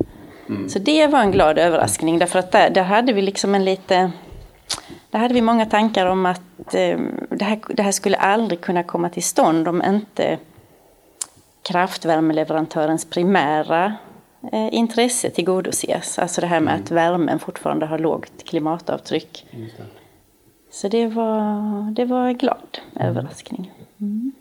Mm. 0.48 0.68
Så 0.68 0.78
det 0.78 1.06
var 1.06 1.20
en 1.20 1.30
glad 1.30 1.58
överraskning 1.58 2.18
därför 2.18 2.38
att 2.38 2.52
där, 2.52 2.70
där 2.70 2.82
hade 2.82 3.12
vi 3.12 3.22
liksom 3.22 3.54
en 3.54 3.64
lite 3.64 4.12
där 5.10 5.18
hade 5.18 5.34
vi 5.34 5.40
många 5.40 5.66
tankar 5.66 6.06
om 6.06 6.26
att 6.26 6.74
eh, 6.74 6.98
det, 7.30 7.44
här, 7.44 7.60
det 7.68 7.82
här 7.82 7.92
skulle 7.92 8.16
aldrig 8.16 8.60
kunna 8.60 8.82
komma 8.82 9.08
till 9.08 9.22
stånd 9.22 9.68
om 9.68 9.82
inte 9.82 10.38
kraftvärmeleverantörens 11.62 13.04
primära 13.04 13.94
eh, 14.52 14.74
intresse 14.74 15.30
tillgodoses. 15.30 16.18
Alltså 16.18 16.40
det 16.40 16.46
här 16.46 16.60
med 16.60 16.72
mm. 16.72 16.84
att 16.84 16.90
värmen 16.90 17.38
fortfarande 17.38 17.86
har 17.86 17.98
lågt 17.98 18.44
klimatavtryck. 18.44 19.46
Det. 19.50 19.84
Så 20.70 20.88
det 20.88 21.06
var, 21.06 21.94
det 21.94 22.04
var 22.04 22.26
en 22.26 22.36
glad 22.36 22.78
mm. 22.94 23.08
överraskning. 23.08 23.72
Mm. 24.00 24.32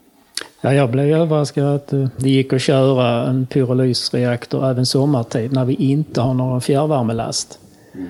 Ja, 0.66 0.74
jag 0.74 0.92
blev 0.92 1.18
överraskad 1.18 1.66
att 1.66 1.94
eh, 1.94 2.08
det 2.18 2.30
gick 2.30 2.54
att 2.54 2.62
köra 2.62 3.28
en 3.28 3.46
pyrolysreaktor 3.46 4.70
även 4.70 4.86
sommartid 4.86 5.54
när 5.54 5.66
vi 5.66 5.74
inte 5.74 6.22
har 6.22 6.34
någon 6.34 6.62
fjärrvärmelast. 6.62 7.60
Mm. 7.94 8.08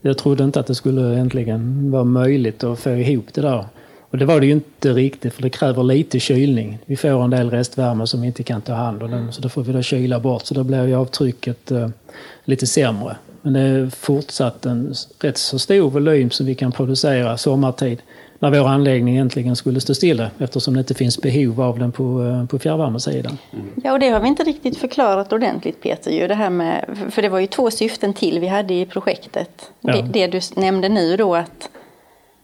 Jag 0.00 0.18
trodde 0.18 0.44
inte 0.44 0.60
att 0.60 0.66
det 0.66 0.74
skulle 0.74 1.18
äntligen 1.18 1.90
vara 1.90 2.04
möjligt 2.04 2.64
att 2.64 2.78
få 2.78 2.90
ihop 2.90 3.24
det 3.34 3.40
där. 3.40 3.64
Och 4.10 4.18
det 4.18 4.24
var 4.24 4.40
det 4.40 4.46
ju 4.46 4.52
inte 4.52 4.92
riktigt 4.92 5.34
för 5.34 5.42
det 5.42 5.50
kräver 5.50 5.82
lite 5.82 6.20
kylning. 6.20 6.78
Vi 6.86 6.96
får 6.96 7.24
en 7.24 7.30
del 7.30 7.50
restvärme 7.50 8.06
som 8.06 8.20
vi 8.20 8.26
inte 8.26 8.42
kan 8.42 8.60
ta 8.60 8.74
hand 8.74 9.02
om, 9.02 9.32
så 9.32 9.42
då 9.42 9.48
får 9.48 9.62
vi 9.62 9.72
då 9.72 9.82
kyla 9.82 10.20
bort. 10.20 10.46
Så 10.46 10.54
då 10.54 10.64
blir 10.64 10.86
ju 10.86 10.94
avtrycket 10.94 11.70
eh, 11.70 11.88
lite 12.44 12.66
sämre. 12.66 13.16
Men 13.42 13.52
det 13.52 13.60
är 13.60 13.90
fortsatt 13.90 14.66
en 14.66 14.94
rätt 15.20 15.38
så 15.38 15.58
stor 15.58 15.90
volym 15.90 16.30
som 16.30 16.46
vi 16.46 16.54
kan 16.54 16.72
producera 16.72 17.36
sommartid 17.36 17.98
när 18.38 18.50
vår 18.50 18.68
anläggning 18.68 19.14
egentligen 19.14 19.56
skulle 19.56 19.80
stå 19.80 19.94
stilla 19.94 20.30
eftersom 20.38 20.74
det 20.74 20.80
inte 20.80 20.94
finns 20.94 21.18
behov 21.18 21.60
av 21.60 21.78
den 21.78 21.92
på, 21.92 22.24
eh, 22.24 22.46
på 22.46 22.58
fjärrvärmesidan. 22.58 23.38
Mm. 23.52 23.66
Ja, 23.84 23.92
och 23.92 23.98
det 23.98 24.08
har 24.08 24.20
vi 24.20 24.28
inte 24.28 24.44
riktigt 24.44 24.76
förklarat 24.76 25.32
ordentligt 25.32 25.82
Peter. 25.82 26.10
Ju, 26.10 26.28
det 26.28 26.34
här 26.34 26.50
med, 26.50 26.84
för 27.10 27.22
det 27.22 27.28
var 27.28 27.38
ju 27.38 27.46
två 27.46 27.70
syften 27.70 28.12
till 28.14 28.40
vi 28.40 28.46
hade 28.46 28.74
i 28.74 28.86
projektet. 28.86 29.70
Ja. 29.80 29.96
Det, 29.96 30.02
det, 30.02 30.26
du 30.26 30.40
nämnde 30.60 30.88
nu 30.88 31.16
då 31.16 31.34
att, 31.34 31.70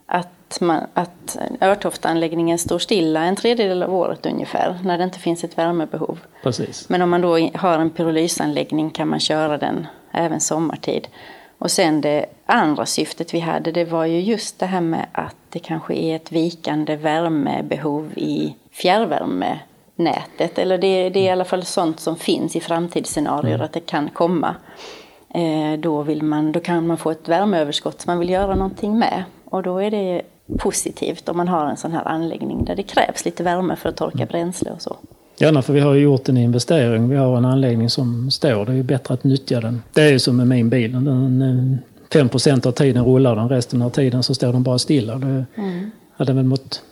att, 0.06 0.58
man, 0.60 0.80
att 0.94 1.38
Örtoftaanläggningen 1.60 2.58
står 2.58 2.78
stilla 2.78 3.24
en 3.24 3.36
tredjedel 3.36 3.82
av 3.82 3.94
året 3.94 4.26
ungefär 4.26 4.78
när 4.84 4.98
det 4.98 5.04
inte 5.04 5.18
finns 5.18 5.44
ett 5.44 5.58
värmebehov. 5.58 6.18
Precis. 6.42 6.88
Men 6.88 7.02
om 7.02 7.10
man 7.10 7.20
då 7.20 7.50
har 7.54 7.78
en 7.78 7.90
pyrolysanläggning 7.90 8.90
kan 8.90 9.08
man 9.08 9.20
köra 9.20 9.58
den 9.58 9.86
även 10.12 10.40
sommartid. 10.40 11.08
Och 11.60 11.70
sen 11.70 12.00
det 12.00 12.26
andra 12.46 12.86
syftet 12.86 13.34
vi 13.34 13.40
hade 13.40 13.72
det 13.72 13.84
var 13.84 14.04
ju 14.04 14.20
just 14.20 14.58
det 14.58 14.66
här 14.66 14.80
med 14.80 15.06
att 15.12 15.36
det 15.48 15.58
kanske 15.58 15.94
är 15.94 16.16
ett 16.16 16.32
vikande 16.32 16.96
värmebehov 16.96 18.12
i 18.16 18.56
fjärrvärmenätet. 18.70 20.58
Eller 20.58 20.78
det, 20.78 21.10
det 21.10 21.20
är 21.20 21.24
i 21.24 21.30
alla 21.30 21.44
fall 21.44 21.64
sånt 21.64 22.00
som 22.00 22.16
finns 22.16 22.56
i 22.56 22.60
framtidsscenarier 22.60 23.54
mm. 23.54 23.64
att 23.64 23.72
det 23.72 23.80
kan 23.80 24.08
komma. 24.08 24.54
Eh, 25.34 25.78
då, 25.78 26.02
vill 26.02 26.22
man, 26.22 26.52
då 26.52 26.60
kan 26.60 26.86
man 26.86 26.96
få 26.96 27.10
ett 27.10 27.28
värmeöverskott 27.28 28.00
som 28.00 28.10
man 28.10 28.18
vill 28.18 28.30
göra 28.30 28.54
någonting 28.54 28.98
med. 28.98 29.24
Och 29.44 29.62
då 29.62 29.78
är 29.78 29.90
det 29.90 30.22
positivt 30.58 31.28
om 31.28 31.36
man 31.36 31.48
har 31.48 31.66
en 31.66 31.76
sån 31.76 31.92
här 31.92 32.08
anläggning 32.08 32.64
där 32.64 32.76
det 32.76 32.82
krävs 32.82 33.24
lite 33.24 33.42
värme 33.42 33.76
för 33.76 33.88
att 33.88 33.96
torka 33.96 34.18
mm. 34.18 34.28
bränsle 34.28 34.70
och 34.70 34.82
så. 34.82 34.96
Gärna 35.40 35.62
för 35.62 35.72
vi 35.72 35.80
har 35.80 35.94
ju 35.94 36.00
gjort 36.00 36.28
en 36.28 36.36
investering. 36.36 37.08
Vi 37.08 37.16
har 37.16 37.36
en 37.36 37.44
anläggning 37.44 37.90
som 37.90 38.30
står. 38.30 38.66
Det 38.66 38.72
är 38.72 38.76
ju 38.76 38.82
bättre 38.82 39.14
att 39.14 39.24
nyttja 39.24 39.60
den. 39.60 39.82
Det 39.92 40.02
är 40.02 40.12
ju 40.12 40.18
som 40.18 40.36
med 40.36 40.46
min 40.46 40.70
bil. 40.70 40.92
Den, 40.92 41.78
5% 42.10 42.66
av 42.66 42.72
tiden 42.72 43.04
rullar 43.04 43.36
den, 43.36 43.48
resten 43.48 43.82
av 43.82 43.90
tiden 43.90 44.22
så 44.22 44.34
står 44.34 44.52
den 44.52 44.62
bara 44.62 44.78
stilla. 44.78 45.14
Det 45.18 45.44
mm. 45.54 45.90
hade 46.16 46.32
väl 46.32 46.44
mått 46.44 46.82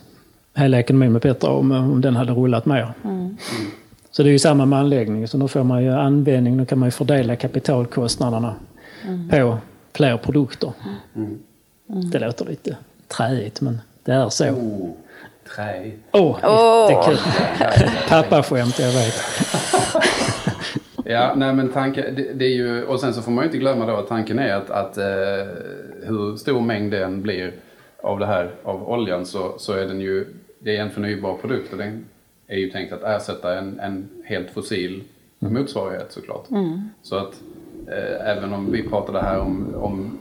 hela 0.55 0.79
ekonomin 0.79 1.11
med 1.11 1.21
bättre 1.21 1.47
om, 1.47 1.71
om 1.71 2.01
den 2.01 2.15
hade 2.15 2.31
rullat 2.31 2.65
mer. 2.65 2.93
Mm. 3.03 3.37
Så 4.11 4.23
det 4.23 4.29
är 4.29 4.31
ju 4.31 4.39
samma 4.39 4.65
med 4.65 4.79
anläggningen. 4.79 5.27
Så 5.27 5.37
då 5.37 5.47
får 5.47 5.63
man 5.63 5.83
ju 5.83 5.91
användning, 5.91 6.57
då 6.57 6.65
kan 6.65 6.79
man 6.79 6.87
ju 6.87 6.91
fördela 6.91 7.35
kapitalkostnaderna 7.35 8.55
mm. 9.03 9.29
på 9.29 9.57
fler 9.93 10.17
produkter. 10.17 10.73
Mm. 11.15 11.39
Det 12.11 12.19
låter 12.19 12.45
lite 12.45 12.77
träigt 13.07 13.61
men 13.61 13.81
det 14.03 14.11
är 14.11 14.29
så. 14.29 14.45
Oh. 15.49 15.55
Trä. 15.55 15.91
Åh, 16.11 16.21
oh, 16.21 16.45
oh. 16.45 16.91
jättekul! 16.91 17.17
Pappaskämt, 18.09 18.79
jag 18.79 18.91
vet. 18.91 19.13
ja, 21.05 21.33
nej 21.35 21.53
men 21.53 21.69
tanken, 21.69 22.15
det, 22.15 22.33
det, 22.33 22.45
är 22.45 22.55
ju, 22.55 22.83
och 22.83 22.99
sen 22.99 23.13
så 23.13 23.21
får 23.21 23.31
man 23.31 23.43
ju 23.43 23.47
inte 23.47 23.57
glömma 23.57 23.85
då 23.85 23.95
att 23.95 24.07
tanken 24.07 24.39
är 24.39 24.53
att, 24.53 24.69
att 24.69 24.97
eh, 24.97 25.05
hur 26.03 26.37
stor 26.37 26.61
mängd 26.61 26.91
den 26.91 27.21
blir 27.21 27.53
av 28.01 28.19
det 28.19 28.25
här, 28.25 28.51
av 28.63 28.89
oljan, 28.89 29.25
så, 29.25 29.53
så 29.57 29.73
är 29.73 29.85
den 29.85 30.01
ju, 30.01 30.25
det 30.59 30.77
är 30.77 30.81
en 30.81 30.89
förnybar 30.89 31.37
produkt 31.37 31.71
och 31.71 31.77
den 31.77 32.05
är 32.47 32.57
ju 32.57 32.69
tänkt 32.69 32.93
att 32.93 33.03
ersätta 33.03 33.57
en, 33.57 33.79
en 33.79 34.09
helt 34.25 34.49
fossil 34.49 35.03
mm. 35.39 35.53
motsvarighet 35.53 36.11
såklart. 36.11 36.49
Mm. 36.49 36.89
Så 37.01 37.15
att 37.15 37.41
eh, 37.87 38.29
även 38.29 38.53
om 38.53 38.71
vi 38.71 38.89
pratade 38.89 39.21
här 39.21 39.39
om, 39.39 39.75
om, 39.75 40.17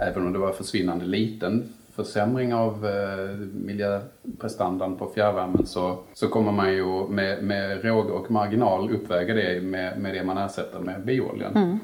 även 0.00 0.26
om 0.26 0.32
det 0.32 0.38
var 0.38 0.52
försvinnande 0.52 1.04
liten 1.04 1.72
försämring 1.96 2.54
av 2.54 2.86
eh, 2.86 3.36
miljöprestandan 3.52 4.96
på 4.96 5.10
fjärrvärmen 5.14 5.66
så, 5.66 5.98
så 6.14 6.28
kommer 6.28 6.52
man 6.52 6.72
ju 6.72 7.08
med, 7.08 7.42
med 7.44 7.84
råg 7.84 8.10
och 8.10 8.30
marginal 8.30 8.90
uppväga 8.90 9.34
det 9.34 9.62
med, 9.62 9.98
med 9.98 10.14
det 10.14 10.24
man 10.24 10.38
ersätter 10.38 10.78
med 10.78 11.04
biooljan. 11.04 11.56
Mm. 11.56 11.78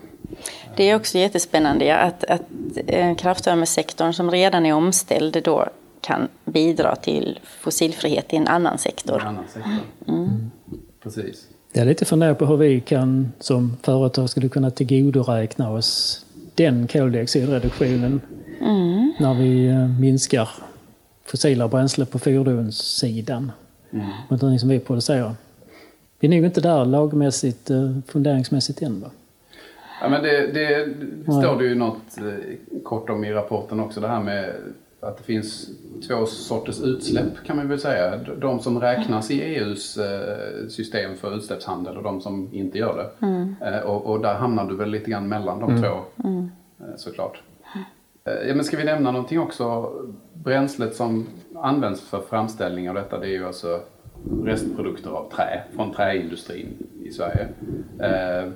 Det 0.76 0.90
är 0.90 0.96
också 0.96 1.18
jättespännande 1.18 1.96
att, 1.96 2.24
att 2.24 2.42
eh, 2.86 3.16
kraftvärmesektorn 3.16 4.12
som 4.12 4.30
redan 4.30 4.66
är 4.66 4.72
omställd 4.72 5.42
då 5.44 5.68
kan 6.00 6.28
bidra 6.44 6.96
till 6.96 7.38
fossilfrihet 7.44 8.32
i 8.32 8.36
en 8.36 8.48
annan 8.48 8.78
sektor. 8.78 9.20
En 9.20 9.26
annan 9.26 9.44
sektor. 9.48 9.72
Mm. 10.08 10.24
Mm. 10.24 10.50
Precis. 11.02 11.46
Jag 11.72 11.82
är 11.82 11.86
lite 11.86 12.04
funderad 12.04 12.38
på 12.38 12.46
hur 12.46 12.56
vi 12.56 12.80
kan 12.80 13.32
som 13.38 13.76
företag 13.82 14.30
skulle 14.30 14.48
kunna 14.48 14.70
tillgodoräkna 14.70 15.70
oss 15.70 16.24
den 16.54 16.88
koldioxidreduktionen 16.88 18.20
mm. 18.60 19.12
när 19.18 19.34
vi 19.34 19.68
eh, 19.68 20.00
minskar 20.00 20.48
fossila 21.24 21.68
bränslen 21.68 22.06
på 22.06 22.18
fordonssidan. 22.18 23.52
Mm. 23.90 24.06
Någonting 24.28 24.58
som 24.58 24.68
vi 24.68 24.78
producerar. 24.78 25.34
Vi 26.20 26.28
är 26.28 26.30
nog 26.30 26.44
inte 26.44 26.60
där 26.60 26.84
lagmässigt, 26.84 27.70
eh, 27.70 27.96
funderingsmässigt 28.06 28.82
än 28.82 29.00
va? 29.00 29.10
Ja, 30.00 30.08
men 30.08 30.22
det, 30.22 30.52
det 30.52 30.94
står 31.22 31.58
det 31.58 31.64
ju 31.64 31.74
något 31.74 32.18
eh, 32.18 32.82
kort 32.82 33.10
om 33.10 33.24
i 33.24 33.32
rapporten 33.32 33.80
också, 33.80 34.00
det 34.00 34.08
här 34.08 34.22
med 34.22 34.52
att 35.00 35.18
det 35.18 35.24
finns 35.24 35.68
två 36.08 36.26
sorters 36.26 36.80
utsläpp 36.80 37.44
kan 37.46 37.56
man 37.56 37.68
väl 37.68 37.80
säga. 37.80 38.16
De 38.40 38.60
som 38.60 38.80
räknas 38.80 39.30
i 39.30 39.40
EUs 39.40 39.98
system 40.68 41.16
för 41.16 41.36
utsläppshandel 41.36 41.96
och 41.96 42.02
de 42.02 42.20
som 42.20 42.48
inte 42.52 42.78
gör 42.78 42.96
det. 42.96 43.26
Mm. 43.26 43.54
Och, 43.84 44.06
och, 44.06 44.20
där 44.20 44.34
hamnar 44.34 44.64
du 44.64 44.76
väl 44.76 44.90
lite 44.90 45.10
grann 45.10 45.28
mellan 45.28 45.60
de 45.60 45.70
mm. 45.70 45.82
två 45.82 46.24
mm. 46.24 46.50
såklart. 46.96 47.42
Eh, 48.28 48.48
ja, 48.48 48.54
men 48.54 48.64
ska 48.64 48.76
vi 48.76 48.84
nämna 48.84 49.10
någonting 49.10 49.40
också? 49.40 49.92
Bränslet 50.32 50.94
som 50.94 51.26
används 51.54 52.00
för 52.00 52.20
framställning 52.20 52.88
av 52.88 52.94
detta 52.94 53.18
det 53.18 53.26
är 53.26 53.30
ju 53.30 53.46
alltså 53.46 53.80
restprodukter 54.44 55.10
av 55.10 55.30
trä 55.30 55.62
från 55.76 55.92
träindustrin 55.92 56.86
i 57.02 57.10
Sverige. 57.10 57.48
Eh, 58.00 58.52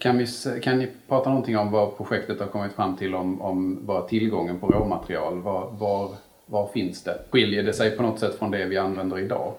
kan, 0.00 0.18
vi, 0.18 0.26
kan 0.62 0.78
ni 0.78 0.88
prata 1.08 1.30
någonting 1.30 1.58
om 1.58 1.70
vad 1.70 1.96
projektet 1.96 2.40
har 2.40 2.46
kommit 2.46 2.72
fram 2.72 2.96
till 2.96 3.14
om, 3.14 3.42
om 3.42 3.86
bara 3.86 4.02
tillgången 4.02 4.60
på 4.60 4.66
råmaterial? 4.66 5.42
Var, 5.42 5.70
var, 5.78 6.10
var 6.46 6.66
finns 6.66 7.04
det? 7.04 7.18
Skiljer 7.30 7.62
det 7.62 7.72
sig 7.72 7.96
på 7.96 8.02
något 8.02 8.18
sätt 8.18 8.34
från 8.34 8.50
det 8.50 8.64
vi 8.64 8.78
använder 8.78 9.18
idag 9.18 9.52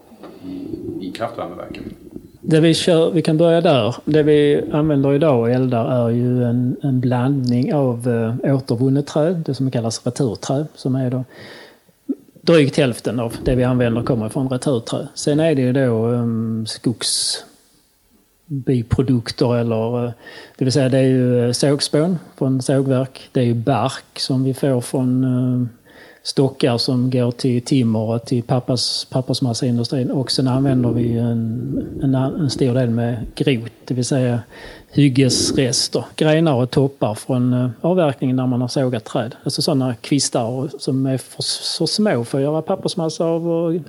i, 0.46 1.08
i 1.08 1.12
kraftvärmeverken? 1.12 1.84
Det 2.44 2.60
vi, 2.60 2.74
kör, 2.74 3.12
vi 3.12 3.22
kan 3.22 3.38
börja 3.38 3.62
där. 3.62 3.96
Det 4.06 4.24
vi 4.24 4.64
använder 4.72 5.14
idag 5.14 5.40
och 5.40 5.50
eldar 5.50 6.06
är 6.06 6.10
ju 6.10 6.44
en, 6.44 6.76
en 6.82 7.00
blandning 7.00 7.74
av 7.74 8.10
eh, 8.44 8.56
återvunnet 8.56 9.08
trä, 9.08 9.42
det 9.46 9.54
som 9.54 9.72
kallas 9.72 10.06
returträ, 10.06 10.66
som 10.76 10.96
är 10.96 11.10
då 11.10 11.24
drygt 12.42 12.78
hälften 12.78 13.20
av 13.20 13.36
det 13.46 13.56
vi 13.56 13.64
använder 13.64 14.04
kommer 14.04 14.30
från 14.30 14.50
returträ. 14.50 15.08
Sen 15.14 15.40
är 15.40 15.56
det 15.56 15.62
ju 15.62 15.74
då 15.74 16.06
ehm, 16.06 16.14
um, 16.14 16.66
skogsbiprodukter 16.66 19.58
eller 19.58 20.06
eh, 20.06 20.12
det 20.58 20.66
vill 20.66 20.72
säga 20.72 20.90
det 20.90 20.98
är 20.98 21.04
ju 21.04 21.46
eh, 21.46 21.52
sågspån 21.52 22.20
från 22.38 22.62
sågverk. 22.62 23.30
Det 23.32 23.40
är 23.40 23.46
ju 23.46 23.54
bark 23.54 24.20
som 24.20 24.44
vi 24.44 24.54
får 24.54 24.82
från 24.82 25.24
eh, 25.24 25.66
stockar 26.24 26.78
som 26.78 27.10
går 27.10 27.32
till 27.32 27.62
timmer 27.62 28.00
och 28.00 28.26
till 28.26 28.44
pappers, 28.44 29.06
pappersmassaindustrin. 29.06 30.12
Och 30.12 30.32
sen 30.32 30.48
använder 30.48 30.90
vi 30.90 31.18
en, 31.18 32.00
en, 32.04 32.16
en 32.16 32.50
stor 32.50 32.74
del 32.74 32.90
med 32.90 33.26
grot, 33.36 33.72
det 33.86 33.94
vill 33.94 34.06
säga 34.06 34.40
hyggesrester, 34.92 36.06
grenar 36.16 36.54
och 36.54 36.72
toppar 36.72 37.16
från 37.16 37.54
eh, 37.54 37.70
avverkningen 37.82 38.36
när 38.36 38.48
man 38.48 38.62
har 38.62 38.68
sågat 38.68 39.06
träd. 39.06 39.36
Alltså 39.44 39.62
sådana 39.62 39.96
kvistar 39.96 40.70
som 40.80 41.06
är 41.06 41.18
för, 41.18 41.44
för 41.78 41.86
små 41.86 42.24
för 42.24 42.38
att 42.38 42.44
göra 42.44 42.62
pappersmassa 42.62 43.26
av 43.26 43.50
och, 43.50 43.66
och 43.66 43.82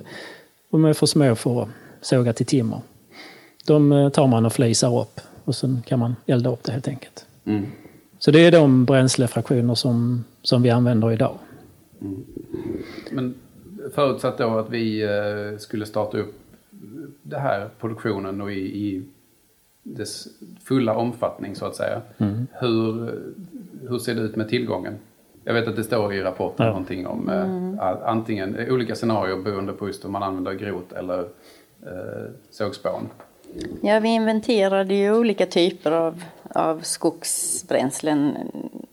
de 0.69 0.85
är 0.85 0.93
för 0.93 1.05
små 1.05 1.35
för 1.35 1.61
att 1.61 1.69
såga 2.01 2.33
till 2.33 2.45
timmer. 2.45 2.81
De 3.65 3.91
eh, 3.91 4.09
tar 4.09 4.27
man 4.27 4.45
och 4.45 4.53
flisar 4.53 5.01
upp 5.01 5.19
och 5.45 5.55
sen 5.55 5.83
kan 5.87 5.99
man 5.99 6.15
elda 6.25 6.49
upp 6.49 6.63
det 6.63 6.71
helt 6.71 6.87
enkelt. 6.87 7.25
Mm. 7.45 7.65
Så 8.19 8.31
det 8.31 8.39
är 8.39 8.51
de 8.51 8.85
bränslefraktioner 8.85 9.75
som, 9.75 10.23
som 10.41 10.61
vi 10.61 10.69
använder 10.69 11.11
idag. 11.11 11.37
Men 13.11 13.35
förutsatt 13.95 14.37
då 14.37 14.57
att 14.57 14.69
vi 14.69 15.03
eh, 15.03 15.57
skulle 15.57 15.85
starta 15.85 16.17
upp 16.17 16.35
det 17.21 17.39
här 17.39 17.69
produktionen 17.79 18.41
och 18.41 18.51
i, 18.51 18.59
i 18.59 19.03
dess 19.83 20.27
fulla 20.63 20.95
omfattning 20.95 21.55
så 21.55 21.65
att 21.65 21.75
säga. 21.75 22.01
Mm. 22.17 22.47
Hur, 22.51 23.11
hur 23.89 23.99
ser 23.99 24.15
det 24.15 24.21
ut 24.21 24.35
med 24.35 24.49
tillgången? 24.49 24.93
Jag 25.43 25.53
vet 25.53 25.67
att 25.67 25.75
det 25.75 25.83
står 25.83 26.13
i 26.13 26.21
rapporten 26.21 26.65
ja. 26.65 26.71
någonting 26.71 27.07
om 27.07 27.29
eh, 27.29 27.43
mm. 27.43 27.79
antingen 28.03 28.71
olika 28.71 28.95
scenarier 28.95 29.37
beroende 29.37 29.73
på 29.73 29.87
just 29.87 30.05
om 30.05 30.11
man 30.11 30.23
använder 30.23 30.53
grot 30.53 30.91
eller 30.93 31.19
eh, 31.81 32.31
sågspån. 32.49 33.09
Ja, 33.81 33.99
vi 33.99 34.09
inventerade 34.09 34.93
ju 34.93 35.13
olika 35.13 35.45
typer 35.45 35.91
av, 35.91 36.23
av 36.49 36.79
skogsbränslen 36.79 38.37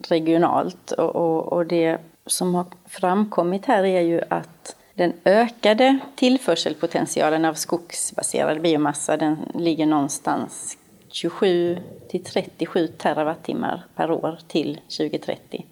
regionalt 0.09 0.93
och, 0.93 1.17
och, 1.17 1.53
och 1.53 1.67
det 1.67 1.99
som 2.31 2.55
har 2.55 2.67
framkommit 2.87 3.67
här 3.67 3.85
är 3.85 4.01
ju 4.01 4.21
att 4.31 4.77
Den 4.95 5.13
ökade 5.25 5.99
tillförselpotentialen 6.17 7.45
av 7.45 7.55
skogsbaserad 7.55 8.63
biomassa 8.63 9.17
den 9.17 9.39
ligger 9.55 9.87
någonstans 9.87 10.79
27 11.09 11.79
till 12.09 12.25
37 12.25 12.87
terawattimmar 12.87 13.85
per 13.95 14.11
år 14.11 14.39
till 14.49 14.81
2030. 14.99 15.67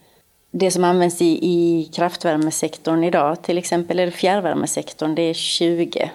Det 0.50 0.70
som 0.70 0.84
används 0.84 1.22
i, 1.22 1.38
i 1.42 1.84
kraftvärmesektorn 1.84 3.04
idag, 3.04 3.42
till 3.42 3.58
exempel 3.58 3.98
eller 3.98 4.12
fjärrvärmesektorn, 4.12 5.14
det 5.14 5.22
är 5.22 5.34
20 5.34 6.10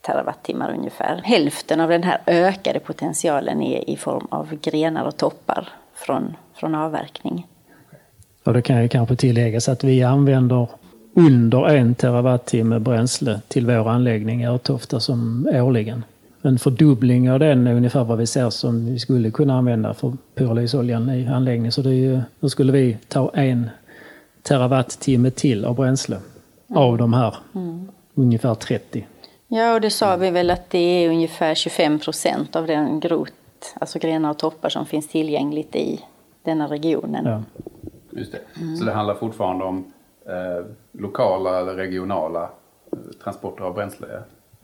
terawattimmar 0.00 0.74
ungefär. 0.74 1.22
Hälften 1.24 1.80
av 1.80 1.88
den 1.88 2.02
här 2.02 2.20
ökade 2.26 2.80
potentialen 2.80 3.62
är 3.62 3.90
i 3.90 3.96
form 3.96 4.26
av 4.30 4.54
grenar 4.54 5.04
och 5.04 5.16
toppar 5.16 5.68
från, 5.94 6.36
från 6.54 6.74
avverkning. 6.74 7.46
Och 8.44 8.52
det 8.52 8.62
kan 8.62 8.82
ju 8.82 8.88
kanske 8.88 9.16
tilläggas 9.16 9.68
att 9.68 9.84
vi 9.84 10.02
använder 10.02 10.68
under 11.14 11.68
en 11.68 11.94
terawattimme 11.94 12.78
bränsle 12.78 13.40
till 13.48 13.66
vår 13.66 13.88
anläggning 13.88 14.42
i 14.42 14.46
Örtofta 14.46 15.00
som 15.00 15.48
årligen. 15.52 16.04
En 16.42 16.58
fördubbling 16.58 17.30
av 17.30 17.38
den 17.38 17.66
är 17.66 17.74
ungefär 17.74 18.04
vad 18.04 18.18
vi 18.18 18.26
ser 18.26 18.50
som 18.50 18.86
vi 18.86 18.98
skulle 18.98 19.30
kunna 19.30 19.58
använda 19.58 19.94
för 19.94 20.16
pyrolysoljan 20.34 21.10
i 21.10 21.26
anläggningen. 21.26 21.72
Så 21.72 21.82
det 21.82 21.90
är 21.90 21.94
ju, 21.94 22.20
då 22.40 22.48
skulle 22.48 22.72
vi 22.72 22.96
ta 23.08 23.30
en 23.34 23.70
terawattimme 24.42 25.30
till 25.30 25.64
av 25.64 25.74
bränsle 25.74 26.16
av 26.74 26.98
de 26.98 27.12
här 27.12 27.34
mm. 27.54 27.88
ungefär 28.14 28.54
30. 28.54 29.06
Ja, 29.48 29.74
och 29.74 29.80
det 29.80 29.90
sa 29.90 30.16
vi 30.16 30.30
väl 30.30 30.50
att 30.50 30.70
det 30.70 30.78
är 30.78 31.08
ungefär 31.08 31.54
25 31.54 31.98
procent 31.98 32.56
av 32.56 32.66
den 32.66 33.00
grot, 33.00 33.32
alltså 33.74 33.98
grenar 33.98 34.30
och 34.30 34.38
toppar 34.38 34.68
som 34.68 34.86
finns 34.86 35.08
tillgängligt 35.08 35.76
i 35.76 36.00
denna 36.42 36.66
regionen. 36.66 37.24
Ja. 37.24 37.42
Just 38.16 38.32
det. 38.32 38.40
Mm. 38.60 38.76
Så 38.76 38.84
det 38.84 38.92
handlar 38.92 39.14
fortfarande 39.14 39.64
om 39.64 39.92
eh, 40.26 40.66
lokala 40.92 41.60
eller 41.60 41.74
regionala 41.74 42.42
eh, 42.42 42.98
transporter 43.24 43.64
av 43.64 43.74
bränsle? 43.74 44.06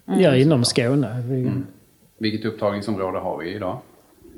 Mm. 0.08 0.20
Ja, 0.20 0.36
inom 0.36 0.64
Skåne. 0.64 1.22
Vi... 1.28 1.40
Mm. 1.40 1.66
Vilket 2.18 2.44
upptagningsområde 2.44 3.18
har 3.18 3.38
vi 3.38 3.54
idag? 3.54 3.78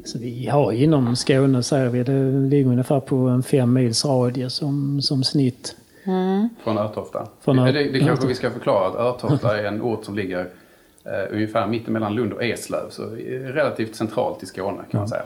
Så 0.04 0.18
vi 0.18 0.46
har 0.46 0.72
inom 0.72 1.16
Skåne, 1.16 1.62
säger 1.62 1.88
vi, 1.88 2.02
det 2.02 2.48
ligger 2.48 2.70
ungefär 2.70 3.00
på 3.00 3.16
en 3.16 3.42
fem 3.42 3.72
mils 3.72 4.04
radie 4.04 4.50
som, 4.50 5.02
som 5.02 5.24
snitt. 5.24 5.76
Mm. 6.04 6.48
Från 6.64 6.78
Örtofta? 6.78 7.28
Från 7.40 7.58
Ör... 7.58 7.72
det, 7.72 7.90
det 7.92 8.00
kanske 8.00 8.26
vi 8.26 8.34
ska 8.34 8.50
förklara 8.50 8.86
att 8.86 8.96
Örtofta 8.96 9.58
är 9.58 9.64
en 9.64 9.82
ort 9.82 10.04
som 10.04 10.16
ligger 10.16 10.40
eh, 11.04 11.32
ungefär 11.34 11.66
mittemellan 11.66 12.14
Lund 12.14 12.32
och 12.32 12.44
Eslöv, 12.44 12.90
så 12.90 13.02
relativt 13.30 13.94
centralt 13.94 14.42
i 14.42 14.46
Skåne 14.46 14.82
kan 14.90 15.00
man 15.00 15.08
säga. 15.08 15.24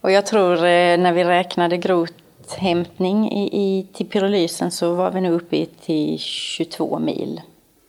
Och 0.00 0.10
jag 0.12 0.26
tror 0.26 0.52
eh, 0.52 0.98
när 0.98 1.12
vi 1.12 1.24
räknade 1.24 1.76
grot 1.76 2.12
hämtning 2.52 3.32
i, 3.32 3.48
i, 3.52 3.86
till 3.92 4.06
pyrolysen 4.06 4.70
så 4.70 4.94
var 4.94 5.10
vi 5.10 5.20
nu 5.20 5.32
uppe 5.32 5.56
i 5.56 5.66
till 5.66 6.18
22 6.18 6.98
mil 6.98 7.40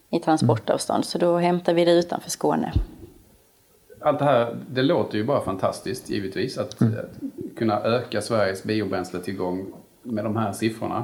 i 0.10 0.20
transportavstånd. 0.20 1.06
Så 1.06 1.18
då 1.18 1.38
hämtar 1.38 1.74
vi 1.74 1.86
det 1.86 1.92
utanför 1.92 2.30
Skåne. 2.30 2.74
Allt 4.02 4.20
det 4.20 4.26
här, 4.26 4.58
det 4.70 4.82
låter 4.82 5.18
ju 5.18 5.24
bara 5.24 5.42
fantastiskt 5.42 6.10
givetvis 6.10 6.58
att, 6.58 6.82
mm. 6.82 6.94
att 6.94 7.58
kunna 7.58 7.82
öka 7.82 8.22
Sveriges 8.22 8.64
biobränsletillgång 8.64 9.66
med 10.04 10.24
de 10.24 10.38
här 10.38 10.54
siffrorna. 10.54 11.04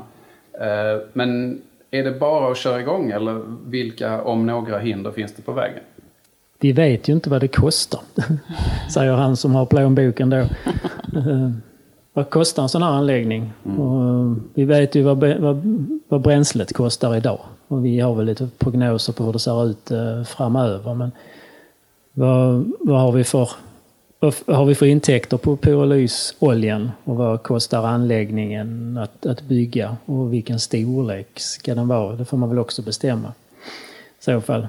Eh, 0.54 1.02
men 1.14 1.62
är 1.92 2.04
det 2.04 2.12
bara 2.12 2.52
att 2.52 2.58
köra 2.58 2.82
igång 2.82 3.12
eller 3.12 3.42
vilka, 3.66 4.24
om 4.24 4.46
några, 4.46 4.80
hinder 4.80 5.12
finns 5.12 5.34
det 5.34 5.42
på 5.42 5.52
vägen? 5.52 5.84
Vi 6.60 6.72
vet 6.72 7.10
ju 7.10 7.14
inte 7.14 7.30
vad 7.30 7.42
det 7.42 7.48
kostar, 7.48 8.02
säger 8.94 9.14
han 9.14 9.38
som 9.38 9.56
har 9.56 9.66
plånboken 9.66 10.30
då. 10.30 10.46
Eh, 12.14 12.24
vad 12.24 12.30
kostar 12.30 12.64
en 12.64 12.70
sån 12.70 12.84
här 12.84 12.90
anläggning? 12.90 13.52
Mm. 13.66 13.80
Och 13.80 14.38
vi 14.54 14.66
vet 14.66 14.96
ju 14.96 15.04
vad, 15.04 15.18
vad, 15.18 15.62
vad 16.08 16.22
bränslet 16.22 16.74
kostar 16.74 17.16
idag. 17.16 17.40
Och 17.68 17.86
vi 17.86 18.00
har 18.00 18.16
väl 18.16 18.26
lite 18.26 18.50
prognoser 18.58 19.14
på 19.14 19.24
hur 19.24 19.34
det 19.34 19.40
ser 19.40 19.66
ut 19.66 19.92
eh, 19.92 20.24
framöver. 20.24 20.94
Men 20.94 21.12
vad, 22.14 22.72
vad, 22.80 23.02
har 23.02 23.12
vi 23.12 23.24
för, 23.24 23.50
vad 24.20 24.58
har 24.58 24.66
vi 24.66 24.76
för 24.76 24.86
intäkter 24.86 25.38
på 25.38 25.56
pyrolysoljan? 25.56 26.92
Och 27.04 27.16
vad 27.16 27.44
kostar 27.44 27.88
anläggningen 27.88 28.98
att, 28.98 29.26
att 29.26 29.42
bygga? 29.42 29.98
Och 30.06 30.34
vilken 30.34 30.60
storlek 30.60 31.40
ska 31.40 31.76
den 31.76 31.88
vara? 31.88 32.16
Det 32.16 32.26
får 32.26 32.38
man 32.38 32.50
väl 32.50 32.60
också 32.60 32.82
bestämma. 32.82 33.34
I 34.20 34.24
så 34.24 34.42
fall. 34.42 34.68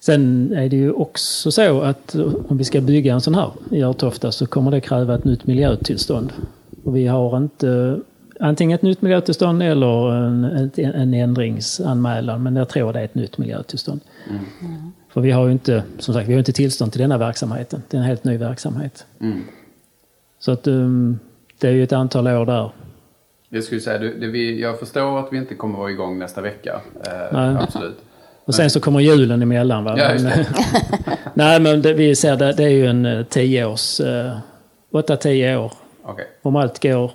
Sen 0.00 0.52
är 0.52 0.68
det 0.68 0.76
ju 0.76 0.92
också 0.92 1.50
så 1.50 1.80
att 1.80 2.14
om 2.48 2.58
vi 2.58 2.64
ska 2.64 2.80
bygga 2.80 3.14
en 3.14 3.20
sån 3.20 3.34
här 3.34 3.50
i 3.70 3.82
Örtofta 3.82 4.32
så 4.32 4.46
kommer 4.46 4.70
det 4.70 4.80
kräva 4.80 5.14
ett 5.14 5.24
nytt 5.24 5.46
miljötillstånd. 5.46 6.32
Och 6.86 6.96
vi 6.96 7.06
har 7.06 7.36
inte 7.36 8.00
antingen 8.40 8.74
ett 8.74 8.82
nytt 8.82 9.02
miljötillstånd 9.02 9.62
eller 9.62 10.12
en, 10.12 10.70
en 10.76 11.14
ändringsanmälan. 11.14 12.42
Men 12.42 12.56
jag 12.56 12.68
tror 12.68 12.92
det 12.92 13.00
är 13.00 13.04
ett 13.04 13.14
nytt 13.14 13.38
miljötillstånd. 13.38 14.00
Mm. 14.30 14.44
För 15.08 15.20
vi 15.20 15.30
har 15.30 15.46
ju 15.46 15.52
inte, 15.52 15.82
som 15.98 16.14
sagt, 16.14 16.28
vi 16.28 16.32
har 16.32 16.38
inte 16.38 16.52
tillstånd 16.52 16.92
till 16.92 17.00
denna 17.00 17.18
verksamheten. 17.18 17.82
Det 17.88 17.96
är 17.96 18.00
en 18.00 18.06
helt 18.06 18.24
ny 18.24 18.36
verksamhet. 18.36 19.06
Mm. 19.20 19.42
Så 20.38 20.52
att 20.52 20.66
um, 20.66 21.18
det 21.60 21.68
är 21.68 21.72
ju 21.72 21.82
ett 21.82 21.92
antal 21.92 22.28
år 22.28 22.46
där. 22.46 22.70
Jag 23.48 23.64
skulle 23.64 23.80
säga, 23.80 23.98
det, 23.98 24.14
det 24.20 24.26
vi, 24.26 24.60
jag 24.60 24.78
förstår 24.78 25.18
att 25.18 25.32
vi 25.32 25.36
inte 25.36 25.54
kommer 25.54 25.78
vara 25.78 25.90
igång 25.90 26.18
nästa 26.18 26.40
vecka. 26.40 26.80
Eh, 27.06 27.56
absolut. 27.62 27.96
Och 28.44 28.54
sen 28.54 28.70
så 28.70 28.80
kommer 28.80 29.00
julen 29.00 29.42
emellan. 29.42 29.84
Va? 29.84 29.94
Ja, 29.98 30.08
men, 30.22 30.44
nej 31.34 31.60
men 31.60 31.82
det, 31.82 31.92
vi 31.92 32.16
ser 32.16 32.36
det, 32.36 32.52
det 32.52 32.64
är 32.64 32.68
ju 32.68 32.86
en 32.86 33.06
eh, 33.06 33.24
tio 33.24 33.64
års, 33.64 34.00
eh, 34.00 34.38
åtta, 34.92 35.16
tio 35.16 35.56
år 35.56 35.72
Okay. 36.06 36.24
Om 36.42 36.56
allt 36.56 36.82
går 36.82 37.10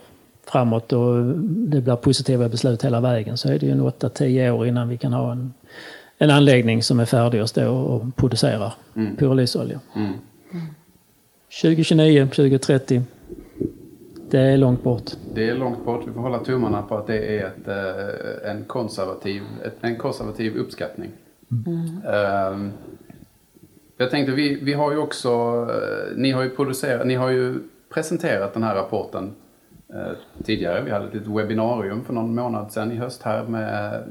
framåt 0.51 0.93
och 0.93 1.23
det 1.43 1.81
blir 1.81 1.95
positiva 1.95 2.49
beslut 2.49 2.85
hela 2.85 3.01
vägen 3.01 3.37
så 3.37 3.49
är 3.49 3.59
det 3.59 3.65
ju 3.65 3.71
en 3.71 3.81
8-10 3.81 4.51
år 4.51 4.67
innan 4.67 4.89
vi 4.89 4.97
kan 4.97 5.13
ha 5.13 5.31
en, 5.31 5.53
en 6.17 6.29
anläggning 6.29 6.83
som 6.83 6.99
är 6.99 7.05
färdig 7.05 7.41
och 7.41 7.49
stå 7.49 7.73
och 7.73 8.15
producera 8.15 8.73
mm. 8.95 9.15
pyrolysolja. 9.15 9.79
Mm. 9.95 10.13
2029, 11.61 12.25
2030. 12.25 13.01
Det 14.29 14.39
är 14.39 14.57
långt 14.57 14.83
bort. 14.83 15.11
Det 15.33 15.49
är 15.49 15.55
långt 15.55 15.85
bort. 15.85 16.07
Vi 16.07 16.13
får 16.13 16.21
hålla 16.21 16.39
tummarna 16.39 16.81
på 16.81 16.97
att 16.97 17.07
det 17.07 17.39
är 17.39 17.45
ett, 17.45 17.67
eh, 17.67 18.51
en, 18.51 18.63
konservativ, 18.63 19.41
en 19.81 19.95
konservativ 19.95 20.55
uppskattning. 20.55 21.11
Mm. 21.51 22.53
Um, 22.53 22.71
jag 23.97 24.11
tänkte, 24.11 24.31
vi, 24.31 24.59
vi 24.61 24.73
har 24.73 24.91
ju 24.91 24.97
också, 24.97 25.29
eh, 25.69 26.17
ni 26.17 26.31
har 26.31 26.43
ju 26.43 26.49
producerat, 26.49 27.07
ni 27.07 27.15
har 27.15 27.29
ju 27.29 27.59
presenterat 27.93 28.53
den 28.53 28.63
här 28.63 28.75
rapporten 28.75 29.35
eh, 29.93 30.11
tidigare. 30.43 30.81
Vi 30.81 30.91
hade 30.91 31.07
ett 31.07 31.13
litet 31.13 31.29
webbinarium 31.29 32.03
för 32.03 32.13
någon 32.13 32.35
månad 32.35 32.71
sedan 32.71 32.91
i 32.91 32.95
höst 32.95 33.23
här 33.23 33.43
med, 33.43 34.03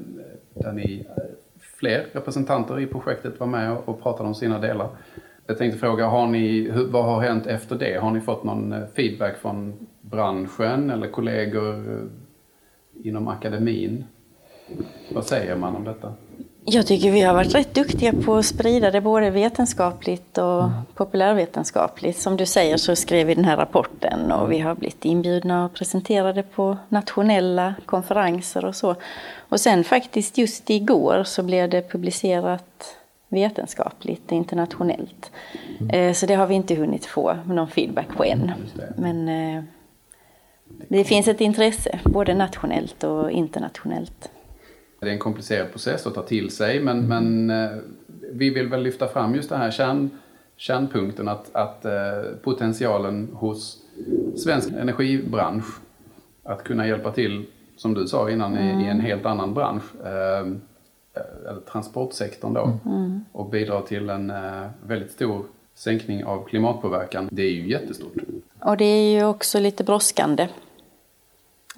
där 0.55 0.73
ni, 0.73 1.07
eh, 1.16 1.23
fler 1.61 2.07
representanter 2.12 2.81
i 2.81 2.87
projektet 2.87 3.40
var 3.40 3.47
med 3.47 3.73
och, 3.73 3.88
och 3.88 4.03
pratade 4.03 4.29
om 4.29 4.35
sina 4.35 4.59
delar. 4.59 4.88
Jag 5.47 5.59
tänkte 5.59 5.79
fråga, 5.79 6.07
har 6.07 6.27
ni, 6.27 6.71
hur, 6.71 6.87
vad 6.87 7.05
har 7.05 7.21
hänt 7.21 7.47
efter 7.47 7.77
det? 7.77 8.01
Har 8.01 8.11
ni 8.11 8.21
fått 8.21 8.45
någon 8.45 8.73
eh, 8.73 8.87
feedback 8.95 9.37
från 9.37 9.87
branschen 10.01 10.90
eller 10.90 11.09
kollegor 11.09 11.93
eh, 11.93 13.07
inom 13.07 13.29
akademin? 13.29 14.05
Vad 15.14 15.25
säger 15.25 15.57
man 15.57 15.77
om 15.77 15.85
detta? 15.85 16.12
Jag 16.64 16.87
tycker 16.87 17.11
vi 17.11 17.20
har 17.20 17.35
varit 17.35 17.55
rätt 17.55 17.75
duktiga 17.75 18.12
på 18.12 18.37
att 18.37 18.46
sprida 18.46 18.90
det 18.90 19.01
både 19.01 19.31
vetenskapligt 19.31 20.38
och 20.38 20.64
mm. 20.64 20.73
populärvetenskapligt. 20.94 22.18
Som 22.18 22.37
du 22.37 22.46
säger 22.46 22.77
så 22.77 22.96
skrev 22.96 23.27
vi 23.27 23.35
den 23.35 23.44
här 23.44 23.57
rapporten 23.57 24.33
och 24.33 24.53
vi 24.53 24.59
har 24.59 24.75
blivit 24.75 25.05
inbjudna 25.05 25.64
och 25.64 25.75
presenterade 25.75 26.42
på 26.42 26.77
nationella 26.88 27.75
konferenser 27.87 28.64
och 28.64 28.77
så. 28.77 28.96
Och 29.49 29.61
sen 29.61 29.85
faktiskt 29.85 30.38
just 30.38 30.70
igår 30.70 31.25
så 31.25 31.42
blev 31.42 31.70
det 31.70 31.90
publicerat 31.90 32.96
vetenskapligt 33.29 34.33
internationellt. 34.33 35.31
Mm. 35.81 35.90
Eh, 35.90 36.14
så 36.14 36.27
det 36.27 36.35
har 36.35 36.46
vi 36.46 36.55
inte 36.55 36.75
hunnit 36.75 37.07
få 37.07 37.37
någon 37.46 37.68
feedback 37.68 38.09
på 38.16 38.25
än. 38.25 38.53
Men 38.96 39.29
eh, 39.29 39.64
det 40.88 41.05
finns 41.05 41.29
ett 41.29 41.40
intresse 41.40 41.99
både 42.05 42.35
nationellt 42.35 43.05
och 43.05 43.31
internationellt. 43.31 44.31
Det 45.01 45.09
är 45.09 45.13
en 45.13 45.19
komplicerad 45.19 45.71
process 45.71 46.07
att 46.07 46.15
ta 46.15 46.23
till 46.23 46.51
sig 46.51 46.81
men, 46.81 46.99
mm. 46.99 47.47
men 47.47 47.65
eh, 47.65 47.79
vi 48.33 48.51
vill 48.51 48.69
väl 48.69 48.83
lyfta 48.83 49.09
fram 49.09 49.35
just 49.35 49.49
den 49.49 49.61
här 49.61 49.71
kärn, 49.71 50.11
kärnpunkten 50.57 51.29
att, 51.29 51.55
att 51.55 51.85
eh, 51.85 51.93
potentialen 52.43 53.29
hos 53.33 53.79
svensk 54.37 54.69
energibransch 54.69 55.81
att 56.43 56.65
kunna 56.65 56.87
hjälpa 56.87 57.13
till, 57.13 57.47
som 57.77 57.95
du 57.95 58.07
sa 58.07 58.31
innan, 58.31 58.57
mm. 58.57 58.81
i, 58.81 58.85
i, 58.85 58.89
en 58.89 59.01
helt 59.01 59.27
annan 59.27 59.55
bransch, 59.55 59.85
eh, 60.05 60.47
eller 61.49 61.61
transportsektorn 61.73 62.55
då, 62.55 62.79
mm. 62.85 63.25
och 63.33 63.51
bidra 63.51 63.81
till 63.83 64.11
en 64.11 64.33
väldigt 64.87 65.11
stor 65.11 65.45
sänkning 65.75 66.25
av 66.25 66.45
klimatpåverkan, 66.45 67.29
det 67.33 67.43
är 67.43 67.51
ju 67.51 67.71
jättestort. 67.71 68.13
Och 68.61 68.77
det 68.77 68.85
är 68.85 69.13
ju 69.13 69.25
också 69.25 69.61
lite 69.61 69.85
brådskande. 69.85 70.49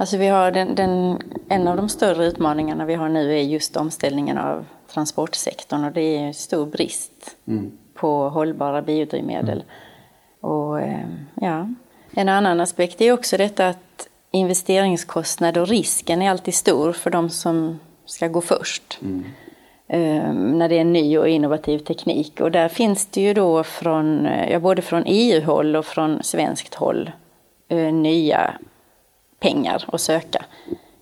Alltså 0.02 0.16
vi 0.16 0.26
har 0.26 0.50
den, 0.50 0.74
den, 0.74 1.18
en 1.48 1.68
av 1.68 1.76
de 1.76 1.88
större 1.88 2.26
utmaningarna 2.26 2.84
vi 2.84 2.94
har 2.94 3.08
nu 3.08 3.38
är 3.38 3.42
just 3.42 3.76
omställningen 3.76 4.38
av 4.38 4.66
transportsektorn 4.92 5.84
och 5.84 5.92
det 5.92 6.16
är 6.16 6.32
stor 6.32 6.66
brist 6.66 7.36
mm. 7.46 7.72
på 7.94 8.28
hållbara 8.28 8.82
biodrivmedel. 8.82 9.58
Mm. 9.58 9.66
Och, 10.40 10.80
eh, 10.80 11.08
ja. 11.34 11.68
En 12.14 12.28
annan 12.28 12.60
aspekt 12.60 13.00
är 13.00 13.12
också 13.12 13.36
detta 13.36 13.68
att 13.68 14.08
investeringskostnad 14.30 15.58
och 15.58 15.68
risken 15.68 16.22
är 16.22 16.30
alltid 16.30 16.54
stor 16.54 16.92
för 16.92 17.10
de 17.10 17.30
som 17.30 17.80
ska 18.04 18.28
gå 18.28 18.40
först. 18.40 18.98
Mm. 19.02 19.24
eh, 19.88 20.32
när 20.32 20.68
det 20.68 20.78
är 20.78 20.84
ny 20.84 21.18
och 21.18 21.28
innovativ 21.28 21.78
teknik. 21.78 22.40
Och 22.40 22.50
där 22.50 22.68
finns 22.68 23.06
det 23.06 23.20
ju 23.20 23.34
då 23.34 23.64
från, 23.64 24.28
ja, 24.50 24.60
både 24.60 24.82
från 24.82 25.02
EU-håll 25.06 25.76
och 25.76 25.86
från 25.86 26.22
svenskt 26.22 26.74
håll 26.74 27.10
nya 27.92 28.54
pengar 29.42 29.84
att 29.86 30.00
söka. 30.00 30.44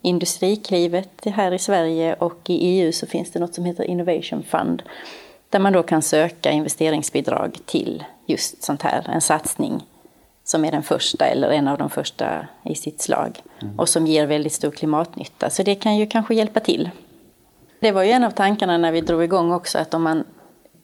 Industriklivet 0.02 1.26
här 1.26 1.52
i 1.52 1.58
Sverige 1.58 2.14
och 2.14 2.40
i 2.46 2.54
EU 2.54 2.92
så 2.92 3.06
finns 3.06 3.32
det 3.32 3.40
något 3.40 3.54
som 3.54 3.64
heter 3.64 3.84
Innovation 3.84 4.42
Fund 4.42 4.82
där 5.50 5.58
man 5.58 5.72
då 5.72 5.82
kan 5.82 6.02
söka 6.02 6.50
investeringsbidrag 6.50 7.58
till 7.66 8.04
just 8.26 8.62
sånt 8.62 8.82
här, 8.82 9.06
en 9.08 9.20
satsning 9.20 9.82
som 10.44 10.64
är 10.64 10.72
den 10.72 10.82
första 10.82 11.26
eller 11.26 11.50
en 11.50 11.68
av 11.68 11.78
de 11.78 11.90
första 11.90 12.46
i 12.64 12.74
sitt 12.74 13.00
slag 13.00 13.42
mm. 13.62 13.78
och 13.78 13.88
som 13.88 14.06
ger 14.06 14.26
väldigt 14.26 14.52
stor 14.52 14.70
klimatnytta. 14.70 15.50
Så 15.50 15.62
det 15.62 15.74
kan 15.74 15.96
ju 15.96 16.06
kanske 16.06 16.34
hjälpa 16.34 16.60
till. 16.60 16.90
Det 17.80 17.92
var 17.92 18.02
ju 18.02 18.10
en 18.10 18.24
av 18.24 18.30
tankarna 18.30 18.78
när 18.78 18.92
vi 18.92 19.00
drog 19.00 19.24
igång 19.24 19.52
också 19.52 19.78
att 19.78 19.94
om 19.94 20.02
man 20.02 20.24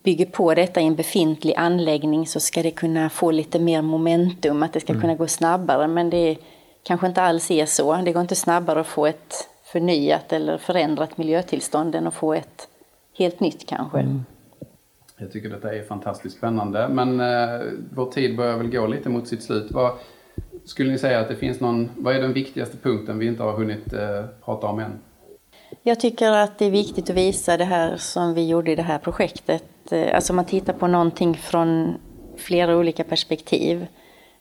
bygger 0.03 0.27
på 0.27 0.55
detta 0.55 0.81
i 0.81 0.87
en 0.87 0.97
befintlig 0.97 1.55
anläggning 1.57 2.27
så 2.27 2.41
ska 2.41 2.63
det 2.63 2.71
kunna 2.71 3.11
få 3.11 3.31
lite 3.31 3.59
mer 3.59 3.83
momentum, 3.83 4.63
att 4.63 4.73
det 4.73 4.81
ska 4.81 4.93
mm. 4.93 5.01
kunna 5.01 5.15
gå 5.15 5.27
snabbare. 5.27 5.89
Men 5.89 6.11
det 6.11 6.37
kanske 6.87 7.07
inte 7.07 7.23
alls 7.23 7.51
är 7.51 7.67
så. 7.67 7.97
Det 7.97 8.13
går 8.13 8.23
inte 8.23 8.35
snabbare 8.35 8.81
att 8.81 8.87
få 8.87 9.07
ett 9.07 9.49
förnyat 9.65 10.33
eller 10.33 10.59
förändrat 10.59 11.19
miljötillstånd 11.19 11.95
än 11.95 12.07
att 12.07 12.15
få 12.15 12.35
ett 12.35 12.69
helt 13.19 13.41
nytt 13.41 13.67
kanske. 13.67 13.99
Mm. 13.99 14.25
Jag 15.17 15.33
tycker 15.33 15.49
detta 15.49 15.75
är 15.75 15.83
fantastiskt 15.83 16.37
spännande 16.37 16.89
men 16.89 17.21
eh, 17.21 17.67
vår 17.95 18.11
tid 18.11 18.37
börjar 18.37 18.57
väl 18.57 18.71
gå 18.71 18.87
lite 18.87 19.09
mot 19.09 19.29
sitt 19.29 19.43
slut. 19.43 19.71
Vad, 19.71 19.93
skulle 20.65 20.93
ni 20.93 20.99
säga 20.99 21.21
att 21.21 21.29
det 21.29 21.37
finns 21.37 21.61
någon, 21.61 21.91
vad 21.97 22.17
är 22.17 22.21
den 22.21 22.33
viktigaste 22.33 22.77
punkten 22.77 23.19
vi 23.19 23.27
inte 23.27 23.43
har 23.43 23.53
hunnit 23.53 23.93
eh, 23.93 24.25
prata 24.45 24.67
om 24.67 24.79
än? 24.79 24.99
Jag 25.83 26.01
tycker 26.01 26.33
att 26.33 26.59
det 26.59 26.65
är 26.65 26.71
viktigt 26.71 27.11
att 27.11 27.17
visa 27.17 27.57
det 27.57 27.65
här 27.65 27.97
som 27.97 28.35
vi 28.35 28.49
gjorde 28.49 28.73
i 28.73 28.75
det 28.75 28.83
här 28.83 28.99
projektet. 28.99 29.93
Eh, 29.93 30.15
alltså 30.15 30.33
man 30.33 30.45
tittar 30.45 30.73
på 30.73 30.87
någonting 30.87 31.35
från 31.35 31.95
flera 32.37 32.77
olika 32.77 33.05
perspektiv. 33.05 33.87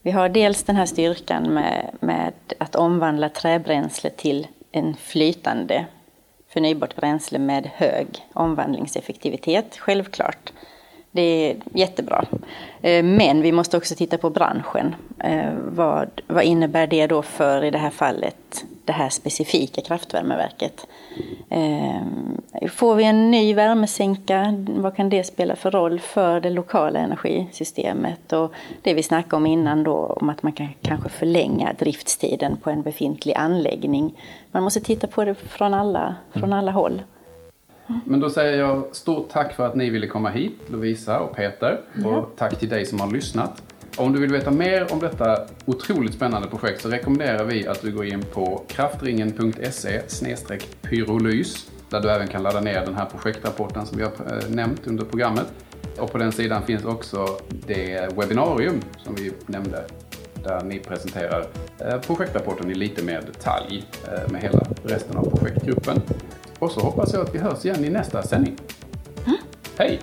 Vi 0.05 0.11
har 0.11 0.29
dels 0.29 0.63
den 0.63 0.75
här 0.75 0.85
styrkan 0.85 1.53
med, 1.53 1.89
med 1.99 2.33
att 2.57 2.75
omvandla 2.75 3.29
träbränsle 3.29 4.09
till 4.09 4.47
en 4.71 4.95
flytande 4.95 5.85
förnybart 6.47 6.95
bränsle 6.95 7.39
med 7.39 7.69
hög 7.73 8.07
omvandlingseffektivitet, 8.33 9.77
självklart. 9.77 10.53
Det 11.15 11.21
är 11.51 11.55
jättebra. 11.73 12.25
Eh, 12.81 13.03
men 13.03 13.41
vi 13.41 13.51
måste 13.51 13.77
också 13.77 13.95
titta 13.95 14.17
på 14.17 14.29
branschen. 14.29 14.95
Eh, 15.19 15.53
vad, 15.67 16.09
vad 16.27 16.43
innebär 16.43 16.87
det 16.87 17.07
då 17.07 17.21
för, 17.21 17.63
i 17.63 17.71
det 17.71 17.77
här 17.77 17.89
fallet, 17.89 18.65
det 18.85 18.91
här 18.91 19.09
specifika 19.09 19.81
kraftvärmeverket? 19.81 20.87
Eh, 21.49 22.01
får 22.69 22.95
vi 22.95 23.03
en 23.03 23.31
ny 23.31 23.53
värmesänka, 23.53 24.65
vad 24.67 24.95
kan 24.95 25.09
det 25.09 25.23
spela 25.23 25.55
för 25.55 25.71
roll 25.71 25.99
för 25.99 26.39
det 26.39 26.49
lokala 26.49 26.99
energisystemet? 26.99 28.33
Och 28.33 28.53
det 28.81 28.93
vi 28.93 29.03
snackade 29.03 29.35
om 29.35 29.45
innan 29.45 29.83
då, 29.83 29.93
om 29.95 30.29
att 30.29 30.43
man 30.43 30.51
kan 30.51 30.69
kanske 30.81 31.09
förlänga 31.09 31.73
driftstiden 31.79 32.57
på 32.57 32.69
en 32.69 32.81
befintlig 32.81 33.33
anläggning. 33.33 34.13
Man 34.51 34.63
måste 34.63 34.79
titta 34.79 35.07
på 35.07 35.25
det 35.25 35.35
från 35.35 35.73
alla, 35.73 36.15
från 36.33 36.53
alla 36.53 36.71
håll. 36.71 37.01
Men 38.05 38.19
då 38.19 38.29
säger 38.29 38.59
jag 38.59 38.83
stort 38.91 39.29
tack 39.29 39.53
för 39.53 39.65
att 39.65 39.75
ni 39.75 39.89
ville 39.89 40.07
komma 40.07 40.29
hit, 40.29 40.57
Lovisa 40.67 41.19
och 41.19 41.35
Peter. 41.35 41.81
Och 42.05 42.33
tack 42.37 42.59
till 42.59 42.69
dig 42.69 42.85
som 42.85 42.99
har 42.99 43.11
lyssnat. 43.11 43.61
Om 43.97 44.13
du 44.13 44.19
vill 44.19 44.31
veta 44.31 44.51
mer 44.51 44.93
om 44.93 44.99
detta 44.99 45.37
otroligt 45.65 46.13
spännande 46.13 46.47
projekt 46.47 46.81
så 46.81 46.89
rekommenderar 46.89 47.43
vi 47.43 47.67
att 47.67 47.81
du 47.81 47.91
går 47.91 48.05
in 48.05 48.23
på 48.33 48.63
kraftringen.se 48.67 50.01
pyrolys 50.81 51.71
där 51.89 52.01
du 52.01 52.09
även 52.09 52.27
kan 52.27 52.43
ladda 52.43 52.61
ner 52.61 52.85
den 52.85 52.95
här 52.95 53.05
projektrapporten 53.05 53.85
som 53.85 53.97
vi 53.97 54.03
har 54.03 54.11
eh, 54.11 54.49
nämnt 54.49 54.87
under 54.87 55.05
programmet. 55.05 55.47
Och 55.99 56.11
på 56.11 56.17
den 56.17 56.31
sidan 56.31 56.63
finns 56.63 56.85
också 56.85 57.27
det 57.49 58.17
webbinarium 58.17 58.81
som 58.97 59.15
vi 59.15 59.31
nämnde 59.45 59.85
där 60.43 60.63
ni 60.63 60.79
presenterar 60.79 61.47
eh, 61.79 61.99
projektrapporten 61.99 62.71
i 62.71 62.73
lite 62.73 63.03
mer 63.03 63.21
detalj 63.21 63.83
eh, 64.07 64.31
med 64.31 64.41
hela 64.41 64.59
resten 64.83 65.17
av 65.17 65.37
projektgruppen. 65.37 66.01
Och 66.59 66.71
så 66.71 66.79
hoppas 66.79 67.13
jag 67.13 67.21
att 67.21 67.35
vi 67.35 67.39
hörs 67.39 67.65
igen 67.65 67.85
i 67.85 67.89
nästa 67.89 68.23
sändning. 68.23 68.55
Mm. 69.25 69.37
Hej! 69.77 70.01